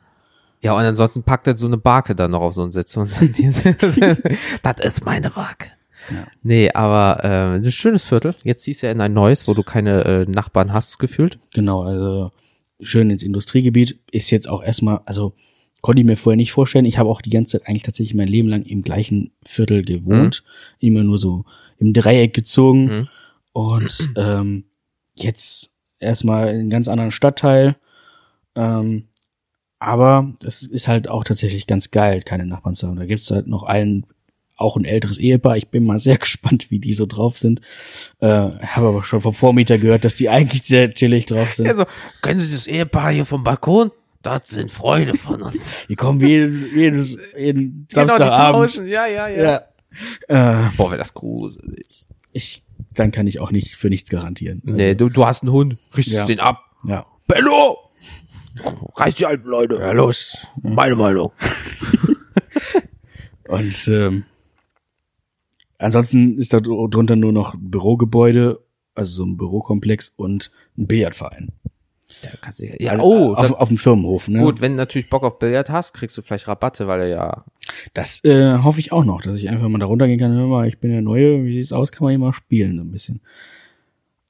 [0.62, 3.12] Ja, und ansonsten packt er so eine Barke dann noch auf so einen Sitz und
[4.62, 5.72] das ist meine Barke.
[6.12, 6.28] Ja.
[6.44, 8.36] Nee, aber äh, ein schönes Viertel.
[8.44, 11.40] Jetzt ziehst du ja in ein neues, wo du keine äh, Nachbarn hast, gefühlt.
[11.54, 12.32] Genau, also
[12.82, 14.00] schön ins Industriegebiet.
[14.12, 15.34] Ist jetzt auch erstmal, also
[15.82, 16.86] konnte ich mir vorher nicht vorstellen.
[16.86, 20.44] Ich habe auch die ganze Zeit eigentlich tatsächlich mein Leben lang im gleichen Viertel gewohnt.
[20.80, 21.46] Immer nur so
[21.78, 22.84] im Dreieck gezogen.
[22.84, 23.08] Mhm.
[23.54, 24.66] Und ähm,
[25.16, 27.76] jetzt erstmal in einen ganz anderen Stadtteil.
[28.56, 29.06] Ähm,
[29.80, 32.98] aber das ist halt auch tatsächlich ganz geil, keine Nachbarn zu haben.
[32.98, 34.06] Da gibt's halt noch einen,
[34.60, 35.58] auch ein älteres Ehepaar.
[35.58, 37.62] Ich bin mal sehr gespannt, wie die so drauf sind.
[38.20, 41.68] Äh, habe aber schon vom Vormieter gehört, dass die eigentlich sehr chillig drauf sind.
[41.68, 41.86] Also,
[42.22, 43.92] können Sie das Ehepaar hier vom Balkon?
[44.22, 45.74] Das sind Freunde von uns.
[45.88, 47.06] Die kommen jeden, jeden,
[47.38, 48.70] jeden Genau, die Samstagabend.
[48.74, 48.88] tauschen.
[48.88, 49.62] Ja, ja, ja.
[50.28, 50.66] ja.
[50.66, 52.06] Äh, Boah, wäre das gruselig.
[52.34, 52.62] ich,
[52.94, 54.62] dann kann ich auch nicht für nichts garantieren.
[54.68, 56.26] Also, nee, du, du hast einen Hund, richtest Ja.
[56.26, 56.64] den ab.
[56.86, 57.06] Ja.
[57.28, 57.78] Bello!
[58.98, 59.76] Reiß die alten Leute.
[59.76, 60.38] Ja, los.
[60.62, 61.32] Meine Meinung.
[63.48, 64.26] Und ähm,
[65.80, 68.60] ansonsten ist da drunter nur noch Bürogebäude,
[68.96, 71.50] also so ein Bürokomplex und ein Billardverein.
[72.24, 74.42] Ja, kannst du, ja, Also, oh, auf, dann, auf dem Firmenhof, ne?
[74.42, 77.46] gut, wenn du natürlich Bock auf Billard hast, kriegst du vielleicht Rabatte, weil er ja
[77.94, 80.34] Das äh, hoffe ich auch noch, dass ich einfach mal da runtergehen kann.
[80.34, 81.92] Hör mal, ich bin der Neue, wie sieht's aus?
[81.92, 83.22] Kann man hier mal spielen, so ein bisschen.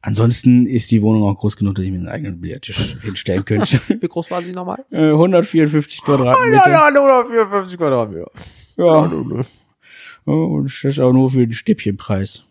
[0.02, 3.80] Ansonsten ist die Wohnung auch groß genug, dass ich mir einen eigenen Billardtisch hinstellen könnte.
[3.88, 4.86] Wie groß war sie nochmal?
[4.91, 6.86] Äh, 154 Quadratmeter.
[6.86, 8.32] 154 Quadratmeter.
[8.78, 9.12] Ja.
[10.34, 12.43] Und das ist auch nur für den Stäbchenpreis.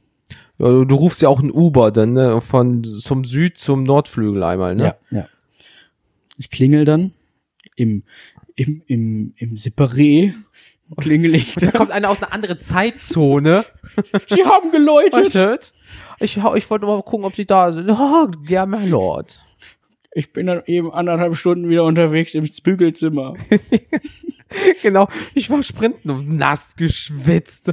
[0.59, 2.41] Ja, du, rufst ja auch ein Uber dann, ne?
[2.41, 4.97] Von zum Süd zum Nordflügel einmal, ne?
[5.11, 5.29] Ja, ja.
[6.37, 7.13] Ich klingel dann
[7.77, 8.03] im,
[8.57, 10.35] im, im, im Separé.
[10.97, 11.79] Klingel ich Da da.
[11.79, 13.65] kommt einer aus einer anderen Zeitzone.
[14.29, 15.75] Sie haben geläutet.
[16.21, 17.91] Ich, ich wollte mal gucken, ob sie da sind.
[17.91, 19.39] Oh, ja, mein Lord.
[20.13, 23.35] Ich bin dann eben anderthalb Stunden wieder unterwegs im Bügelzimmer.
[24.83, 25.09] Genau.
[25.35, 27.69] Ich war sprinten und nass geschwitzt.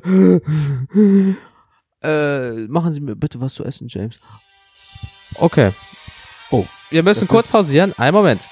[2.04, 4.20] äh, machen Sie mir bitte was zu essen, James.
[5.36, 5.72] Okay.
[6.52, 6.66] Oh.
[6.90, 7.94] Wir müssen kurz pausieren.
[7.98, 8.48] Einen Moment.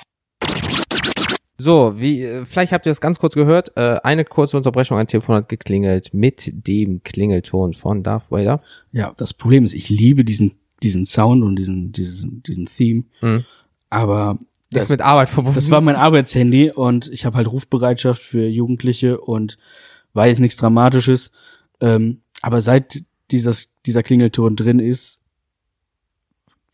[1.57, 3.71] So, wie, äh, vielleicht habt ihr das ganz kurz gehört.
[3.77, 8.61] Äh, eine kurze Unterbrechung, ein Telefon hat geklingelt mit dem Klingelton von Darth Vader.
[8.91, 13.03] Ja, das Problem ist, ich liebe diesen, diesen Sound und diesen, diesen, diesen Theme.
[13.21, 13.45] Mhm.
[13.93, 14.37] Aber
[14.71, 15.55] Das ist mit Arbeit verbunden.
[15.55, 19.57] das war mein Arbeitshandy und ich habe halt Rufbereitschaft für Jugendliche und
[20.13, 21.31] war jetzt nichts Dramatisches.
[21.79, 25.21] Ähm, aber seit dieses, dieser Klingelton drin ist,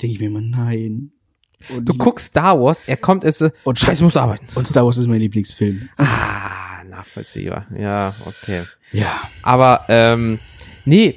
[0.01, 1.11] denke ich mir immer, nein.
[1.75, 4.45] Und Du guckst Star Wars, er kommt, es äh, Und- Scheiße, ich muss arbeiten.
[4.55, 5.89] Und Star Wars ist mein Lieblingsfilm.
[5.97, 7.65] Ah, nachvollziehbar.
[7.77, 8.63] Ja, okay.
[8.93, 9.19] Ja.
[9.43, 10.39] Aber ähm,
[10.85, 11.15] nee,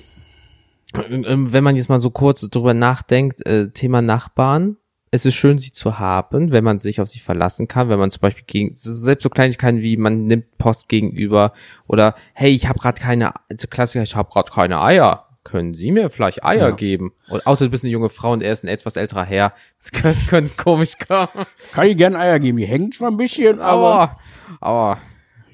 [0.94, 4.76] ähm, wenn man jetzt mal so kurz drüber nachdenkt, äh, Thema Nachbarn,
[5.14, 8.10] es ist schön, sie zu haben, wenn man sich auf sie verlassen kann, wenn man
[8.10, 11.52] zum Beispiel gegen selbst so Kleinigkeiten wie man nimmt Post gegenüber
[11.86, 15.28] oder hey, ich habe gerade keine also Klassiker, ich habe gerade keine Eier.
[15.44, 16.70] Können Sie mir vielleicht Eier Ja.
[16.70, 17.12] geben?
[17.28, 19.52] Und außer du bist eine junge Frau und er ist ein etwas älterer Herr.
[19.80, 21.28] Das könnte, könnte komisch kommen.
[21.72, 22.58] Kann ich gern Eier geben.
[22.58, 23.92] Die hängt zwar ein bisschen, aber.
[23.92, 24.18] Aber,
[24.60, 24.98] aber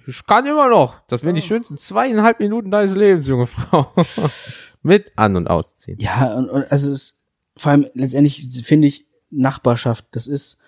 [0.07, 1.01] ich kann immer noch.
[1.09, 3.91] Das wären die schönsten zweieinhalb Minuten deines Lebens, junge Frau.
[4.83, 5.99] Mit an- und ausziehen.
[6.01, 7.19] Ja, und, und also es ist,
[7.57, 10.59] vor allem letztendlich finde ich Nachbarschaft, das ist,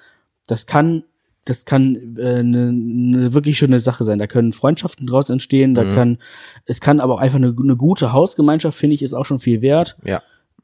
[0.46, 1.04] das kann,
[1.44, 4.18] das kann äh, eine ne wirklich schöne Sache sein.
[4.18, 6.18] Da können Freundschaften draus entstehen, da kann,
[6.66, 9.62] es kann aber auch einfach eine, eine gute Hausgemeinschaft, finde ich, ist auch schon viel
[9.62, 9.96] wert.
[10.04, 10.22] Ja.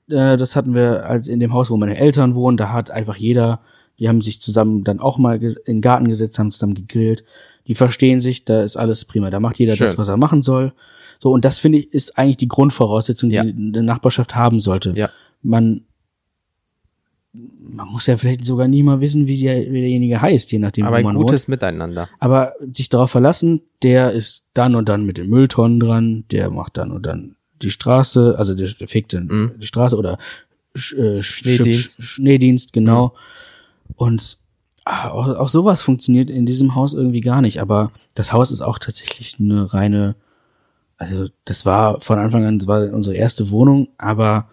[0.09, 3.17] Äh, das hatten wir als in dem Haus, wo meine Eltern wohnen, da hat einfach
[3.17, 3.61] jeder,
[3.99, 7.25] die haben sich zusammen dann auch mal in den Garten gesetzt, haben zusammen gegrillt.
[7.67, 9.31] Die verstehen sich, da ist alles prima.
[9.31, 9.99] Da macht jeder das, Schön.
[9.99, 10.73] was er machen soll.
[11.19, 13.43] So, und das finde ich, ist eigentlich die Grundvoraussetzung, Ja.
[13.43, 14.93] die eine Nachbarschaft haben sollte.
[14.97, 15.09] Ja.
[15.43, 15.83] Man,
[17.61, 20.87] man muss ja vielleicht sogar nie mal wissen, wie, der, wie derjenige heißt, je nachdem,
[20.87, 22.09] Aber wo ein man gutes Miteinander.
[22.19, 26.77] aber sich darauf verlassen, der ist dann und dann mit den Mülltonnen dran, der macht
[26.79, 29.53] dann und dann die Straße, also der, der fegt dann Mhm.
[29.59, 30.19] die Straße oder
[30.75, 31.97] äh, Schneedienst.
[32.03, 33.15] Sch, Schneedienst, genau.
[33.95, 34.39] Und
[34.85, 37.61] ah, auch, auch sowas funktioniert in diesem Haus irgendwie gar nicht.
[37.61, 40.17] Aber das Haus ist auch tatsächlich eine reine,
[40.99, 44.49] also das war von Anfang an, das war unsere erste Wohnung, aber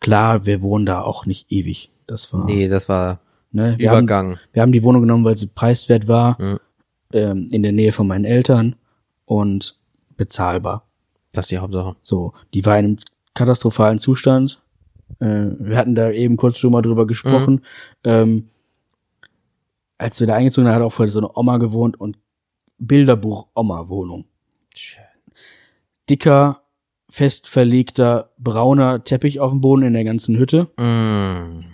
[0.00, 1.90] klar, wir wohnen da auch nicht ewig.
[2.12, 3.20] Das war Nee, das war
[3.52, 4.38] ne, wir haben, Übergang.
[4.52, 6.58] wir haben die Wohnung genommen, weil sie preiswert war, Mhm.
[7.14, 8.76] ähm, in der Nähe von meinen Eltern
[9.24, 9.78] und
[10.16, 10.86] bezahlbar.
[11.32, 11.96] Das ist die Hauptsache.
[12.02, 12.98] So, die war in einem
[13.34, 14.60] katastrophalen Zustand.
[15.20, 15.26] Äh,
[15.58, 17.62] wir hatten da eben kurz schon mal drüber gesprochen.
[18.04, 18.48] Ähm,
[19.96, 22.18] als wir da eingezogen sind, hat auch vorher so eine Oma gewohnt und
[22.78, 24.26] Bilderbuch Oma-Wohnung.
[26.10, 26.62] Dicker,
[27.08, 30.64] fest verlegter, brauner Teppich auf dem Boden in der ganzen Hütte.
[30.76, 31.71] Mm.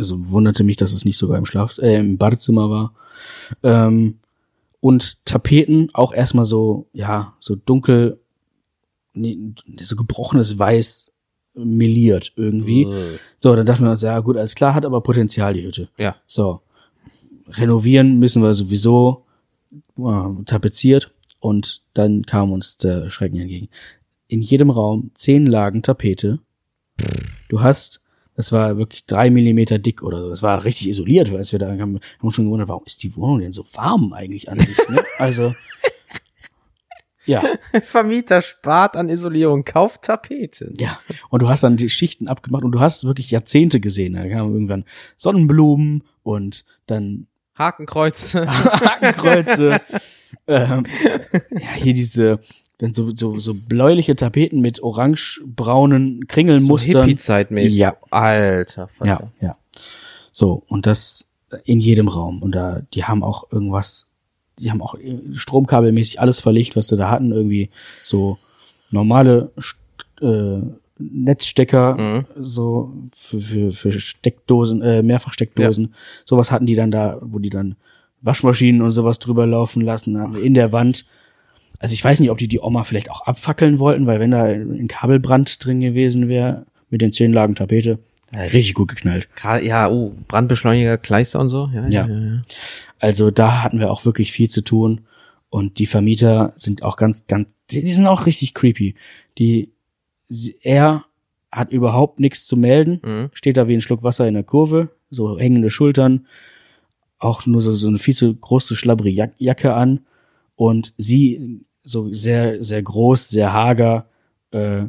[0.00, 2.94] Also wunderte mich, dass es nicht sogar im Schlaf, äh, im Badezimmer war.
[3.62, 4.18] Ähm,
[4.80, 8.18] und Tapeten auch erstmal so, ja, so dunkel,
[9.12, 9.36] nee,
[9.78, 11.12] so gebrochenes Weiß
[11.52, 12.84] meliert irgendwie.
[12.84, 13.18] Äh.
[13.38, 15.90] So, dann dachten wir uns, ja gut, alles klar, hat aber Potenzial die Hütte.
[15.98, 16.16] Ja.
[16.26, 16.62] So,
[17.48, 19.26] renovieren müssen wir sowieso,
[19.98, 23.68] äh, tapeziert und dann kam uns der Schrecken entgegen.
[24.28, 26.38] In jedem Raum zehn Lagen Tapete.
[27.50, 28.00] Du hast,
[28.36, 30.30] das war wirklich drei Millimeter dick oder so.
[30.30, 33.14] Das war richtig isoliert, als wir da kamen, haben uns schon gewundert, warum ist die
[33.16, 34.78] Wohnung denn so warm eigentlich an sich?
[34.88, 35.04] Ne?
[35.18, 35.54] Also,
[37.26, 37.42] ja.
[37.84, 40.76] Vermieter spart an Isolierung, kauft Tapeten.
[40.80, 44.14] Ja, und du hast dann die Schichten abgemacht und du hast wirklich Jahrzehnte gesehen.
[44.14, 44.84] Da kamen irgendwann
[45.16, 47.26] Sonnenblumen und dann
[47.58, 48.46] Hakenkreuze.
[48.50, 49.80] Hakenkreuze.
[50.46, 50.86] ähm,
[51.50, 52.40] ja, hier diese
[52.82, 57.04] dann so, so, so bläuliche Tapeten mit orange-braunen Kringelmustern.
[57.08, 57.78] Hippie-Zeitmäßig.
[57.78, 57.96] Ja.
[58.10, 59.56] Alter, ja, ja.
[60.32, 61.30] So, und das
[61.64, 62.42] in jedem Raum.
[62.42, 64.06] Und da, die haben auch irgendwas,
[64.58, 64.94] die haben auch
[65.32, 67.32] stromkabelmäßig alles verlegt, was sie da hatten.
[67.32, 67.70] Irgendwie
[68.04, 68.38] so
[68.90, 69.50] normale
[70.20, 70.60] äh,
[70.98, 72.26] Netzstecker, Mhm.
[72.44, 75.94] so für, für, für Steckdosen, äh, Mehrfachsteckdosen.
[76.26, 77.76] Sowas hatten die dann da, wo die dann
[78.20, 81.06] Waschmaschinen und sowas drüber laufen lassen haben, in der Wand.
[81.80, 84.44] Also ich weiß nicht, ob die die Oma vielleicht auch abfackeln wollten, weil wenn da
[84.44, 87.98] ein Kabelbrand drin gewesen wäre, mit den zehn Lagen Tapete,
[88.32, 89.28] ja, richtig gut geknallt.
[89.62, 91.68] Ja, oh, Brandbeschleuniger, Kleister und so.
[91.74, 92.42] Ja, Ja.
[93.00, 95.00] Also da hatten wir auch wirklich viel zu tun.
[95.48, 98.94] Und die Vermieter sind auch ganz, ganz, die, die sind auch richtig creepy.
[99.38, 99.72] Die,
[100.28, 101.04] sie- er
[101.50, 103.30] hat überhaupt nichts zu melden, Mhm.
[103.32, 106.26] steht da wie ein Schluck Wasser in der Kurve, so hängende Schultern,
[107.18, 110.00] auch nur so, so eine viel zu große, schlabbere Jack Jacke an
[110.54, 114.06] und sie so sehr, sehr groß, sehr hager,
[114.52, 114.84] äh,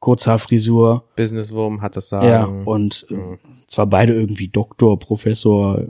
[0.00, 2.26] Kurzhaarfrisur, Businesswurm hat das sagen.
[2.28, 3.38] ja, und äh, Mhm.
[3.66, 5.84] zwar beide irgendwie Doktor, Professor,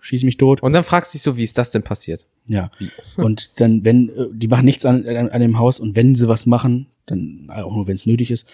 [0.00, 0.62] schieß mich tot.
[0.62, 2.26] Und dann fragst du dich so, wie ist das denn passiert?
[2.46, 2.70] Ja.
[3.16, 6.28] Und dann, wenn, äh, die machen nichts an, an, an dem Haus und wenn sie
[6.28, 8.48] was machen, dann auch nur wenn es nötig ist,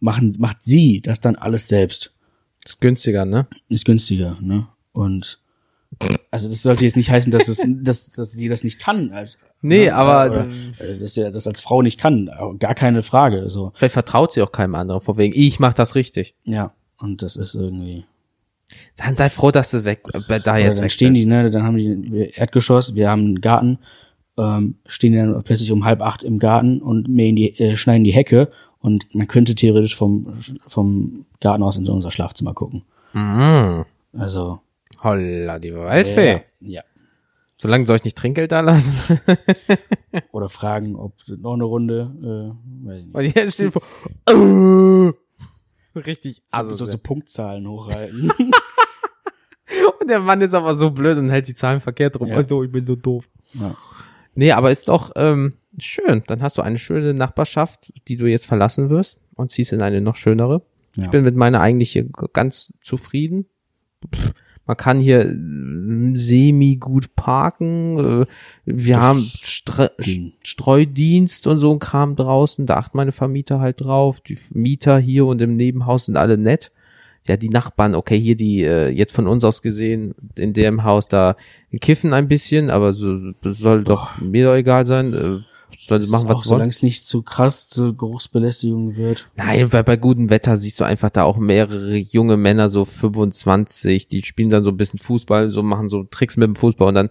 [0.00, 2.14] machen, macht sie das dann alles selbst.
[2.64, 3.46] Ist günstiger, ne?
[3.68, 4.68] Ist günstiger, ne?
[4.92, 5.40] Und
[6.30, 9.10] also das sollte jetzt nicht heißen, dass es, dass, dass sie das nicht kann.
[9.12, 9.94] Als, Nee, ne?
[9.94, 10.46] aber- Oder,
[10.78, 13.48] äh, dass sie das als Frau nicht kann, gar keine Frage.
[13.50, 16.34] So, Vielleicht vertraut sie auch keinem anderen, vor wegen, ich mach das richtig.
[16.44, 16.72] ja.
[17.00, 18.06] Und das ist irgendwie.
[18.96, 21.62] Dann sei froh, dass du weg, äh, da jetzt dann weg stehen die, ne, dann
[21.62, 23.78] haben die wir Erdgeschoss, wir haben einen Garten,
[24.36, 28.02] ähm, stehen die dann plötzlich um halb acht im Garten und mähen die, äh, schneiden
[28.02, 30.34] die Hecke und man könnte theoretisch vom,
[30.66, 32.82] vom Garten aus in unser Schlafzimmer gucken.
[33.12, 33.84] Mhm.
[34.18, 34.60] Also.
[35.02, 36.42] Holla, die Waldfee.
[36.60, 36.82] Ja.
[37.56, 38.94] Solange soll ich nicht Trinkgeld da lassen.
[40.32, 43.14] Oder fragen, ob noch eine Runde, äh, weiß ich nicht.
[43.14, 43.82] Und jetzt steht vor,
[44.28, 48.32] äh, richtig Also so, so Punktzahlen hochhalten.
[50.00, 52.28] Und der Mann ist aber so blöd und hält die Zahlen verkehrt rum.
[52.28, 52.36] Ja.
[52.36, 53.28] Also, ich bin so doof.
[53.52, 53.74] ja.
[54.34, 56.22] Nee, aber ist doch ähm, schön.
[56.28, 60.00] Dann hast du eine schöne Nachbarschaft, die du jetzt verlassen wirst und ziehst in eine
[60.00, 60.62] noch schönere.
[60.94, 61.04] Ja.
[61.04, 63.46] Ich bin mit meiner eigentlich hier ganz zufrieden.
[64.14, 64.32] Pff,
[64.68, 68.22] Man kann hier äh, semi gut parken.
[68.22, 68.26] Äh,
[68.66, 70.34] Wir Das haben Stre ging.
[70.44, 72.66] Streudienst und so ein Kram draußen.
[72.66, 74.20] Da achten meine Vermieter halt drauf.
[74.20, 76.70] Die Mieter hier und im Nebenhaus sind alle nett.
[77.26, 81.08] Ja, die Nachbarn, okay, hier die, äh, jetzt von uns aus gesehen, in dem Haus
[81.08, 81.36] da
[81.80, 85.44] kiffen ein bisschen, aber so soll doch mir doch egal sein.
[85.88, 86.58] Äh, soll Das machen, was sie wollen.
[86.58, 89.28] solange es nicht zu krass zur Geruchsbelästigung wird.
[89.36, 94.08] Nein, weil bei gutem Wetter siehst du einfach da auch mehrere junge Männer, so 25,
[94.08, 96.94] die spielen dann so ein bisschen Fußball, so machen so Tricks mit dem Fußball und
[96.94, 97.10] dann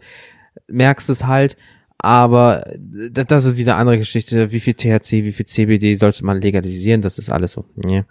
[0.68, 1.58] merkst es halt,
[1.98, 4.52] aber äh, das ist wieder eine andere Geschichte.
[4.52, 7.02] Wie viel THC, wie viel CBD sollte man legalisieren?
[7.02, 7.66] Das ist alles so.
[7.86, 8.06] Ja,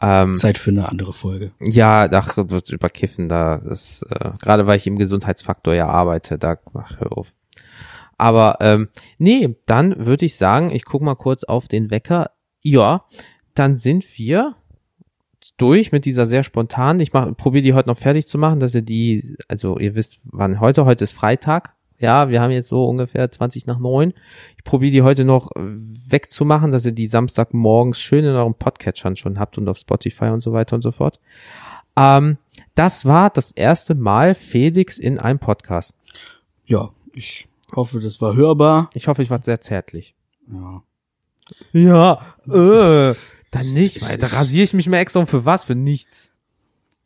[0.00, 1.52] ähm, Zeit für eine andere Folge.
[1.60, 6.58] ja ach, über Kiffen, da ist, äh, gerade weil ich im Gesundheitsfaktor ja arbeite, da
[6.74, 7.32] ach, hör auf.
[8.18, 8.88] Aber ähm,
[9.18, 12.30] nee, dann würde ich sagen, ich guck mal kurz auf den Wecker.
[12.60, 13.04] Ja,
[13.54, 14.56] dann sind wir
[15.56, 17.00] durch mit dieser sehr spontanen.
[17.00, 20.60] Ich probiere die heute noch fertig zu machen, dass ihr die, also ihr wisst, wann
[20.60, 21.74] heute, heute ist Freitag.
[21.98, 24.12] Ja, wir haben jetzt so ungefähr 20 nach neun.
[24.56, 29.14] Ich probiere die heute noch äh, wegzumachen, dass ihr die Samstagmorgens schön in eurem Podcatchern
[29.14, 31.20] schon habt und auf Spotify und so weiter und so fort.
[31.96, 32.38] Ähm,
[32.74, 35.94] das war das erste Mal Felix in einem Podcast.
[36.64, 38.90] Ja, ich hoffe, das war hörbar.
[38.94, 40.14] Ich hoffe, ich war sehr zärtlich.
[40.50, 40.82] Ja.
[41.72, 43.14] Ja, äh,
[43.50, 45.64] Dann nicht, weil da rasiere ich mich mehr extra um für was?
[45.64, 46.32] Für nichts.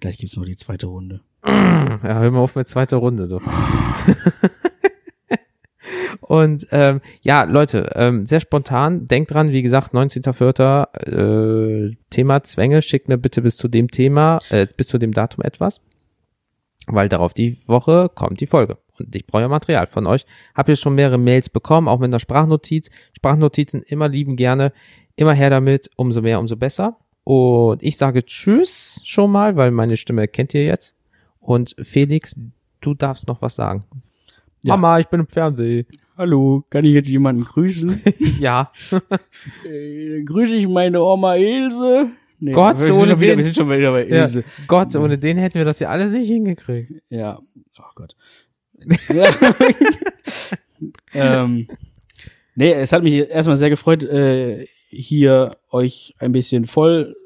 [0.01, 1.23] Gleich gibt's noch die zweite Runde.
[1.47, 3.41] Ja, hör mal auf mit zweiter Runde, du.
[6.21, 9.07] Und ähm, ja, Leute, ähm, sehr spontan.
[9.07, 11.91] Denkt dran, wie gesagt, 19.04.
[11.91, 12.83] Äh, Thema Zwänge.
[12.83, 15.81] Schickt mir bitte bis zu dem Thema, äh, bis zu dem Datum etwas.
[16.87, 18.79] Weil darauf die Woche kommt die Folge.
[19.01, 20.26] Und ich brauche ja Material von euch.
[20.55, 22.90] Habt ihr schon mehrere Mails bekommen, auch mit einer Sprachnotiz.
[23.14, 24.72] Sprachnotizen immer lieben gerne.
[25.16, 25.90] Immer her damit.
[25.97, 26.99] Umso mehr, umso besser.
[27.24, 30.97] Und ich sage Tschüss schon mal, weil meine Stimme kennt ihr jetzt.
[31.40, 32.38] Und Felix,
[32.80, 33.84] du darfst noch was sagen.
[34.62, 34.76] Ja.
[34.76, 35.86] Mama, ich bin im Fernsehen.
[36.16, 38.03] Hallo, kann ich jetzt jemanden grüßen?
[38.40, 38.72] ja.
[39.68, 42.11] äh, grüße ich meine Oma Ilse.
[42.38, 44.22] Nee, Gott, wir, sind ohne wieder, den- wir sind schon wieder bei ja.
[44.22, 44.44] Ilse.
[44.66, 46.92] Gott, ohne den hätten wir das ja alles nicht hingekriegt.
[47.09, 47.38] Ja.
[47.78, 48.16] Oh Gott.
[49.09, 49.34] Ja.
[51.43, 51.68] ähm,
[52.55, 57.16] nee, es hat mich erstmal sehr gefreut, äh, hier euch ein bisschen voll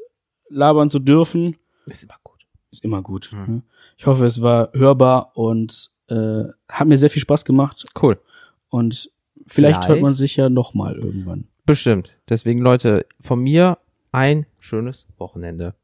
[0.49, 1.57] labern zu dürfen.
[1.87, 2.47] Ist immer gut.
[2.71, 3.31] Ist immer gut.
[3.33, 3.63] ne?
[3.99, 7.85] Ich hoffe, es war hörbar und äh, hat mir sehr viel Spaß gemacht.
[8.01, 8.21] Cool.
[8.69, 9.11] Und
[9.47, 9.89] vielleicht, Vielleicht.
[9.89, 11.49] hört man sich ja noch mal irgendwann.
[11.67, 12.17] Bestimmt.
[12.29, 13.79] Deswegen, Leute, von mir
[14.13, 15.75] ein schönes Wochenende.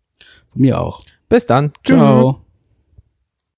[0.48, 1.04] Von mir auch.
[1.28, 1.72] Bis dann.
[1.82, 1.96] Tschüss.
[1.96, 2.45] Ciao.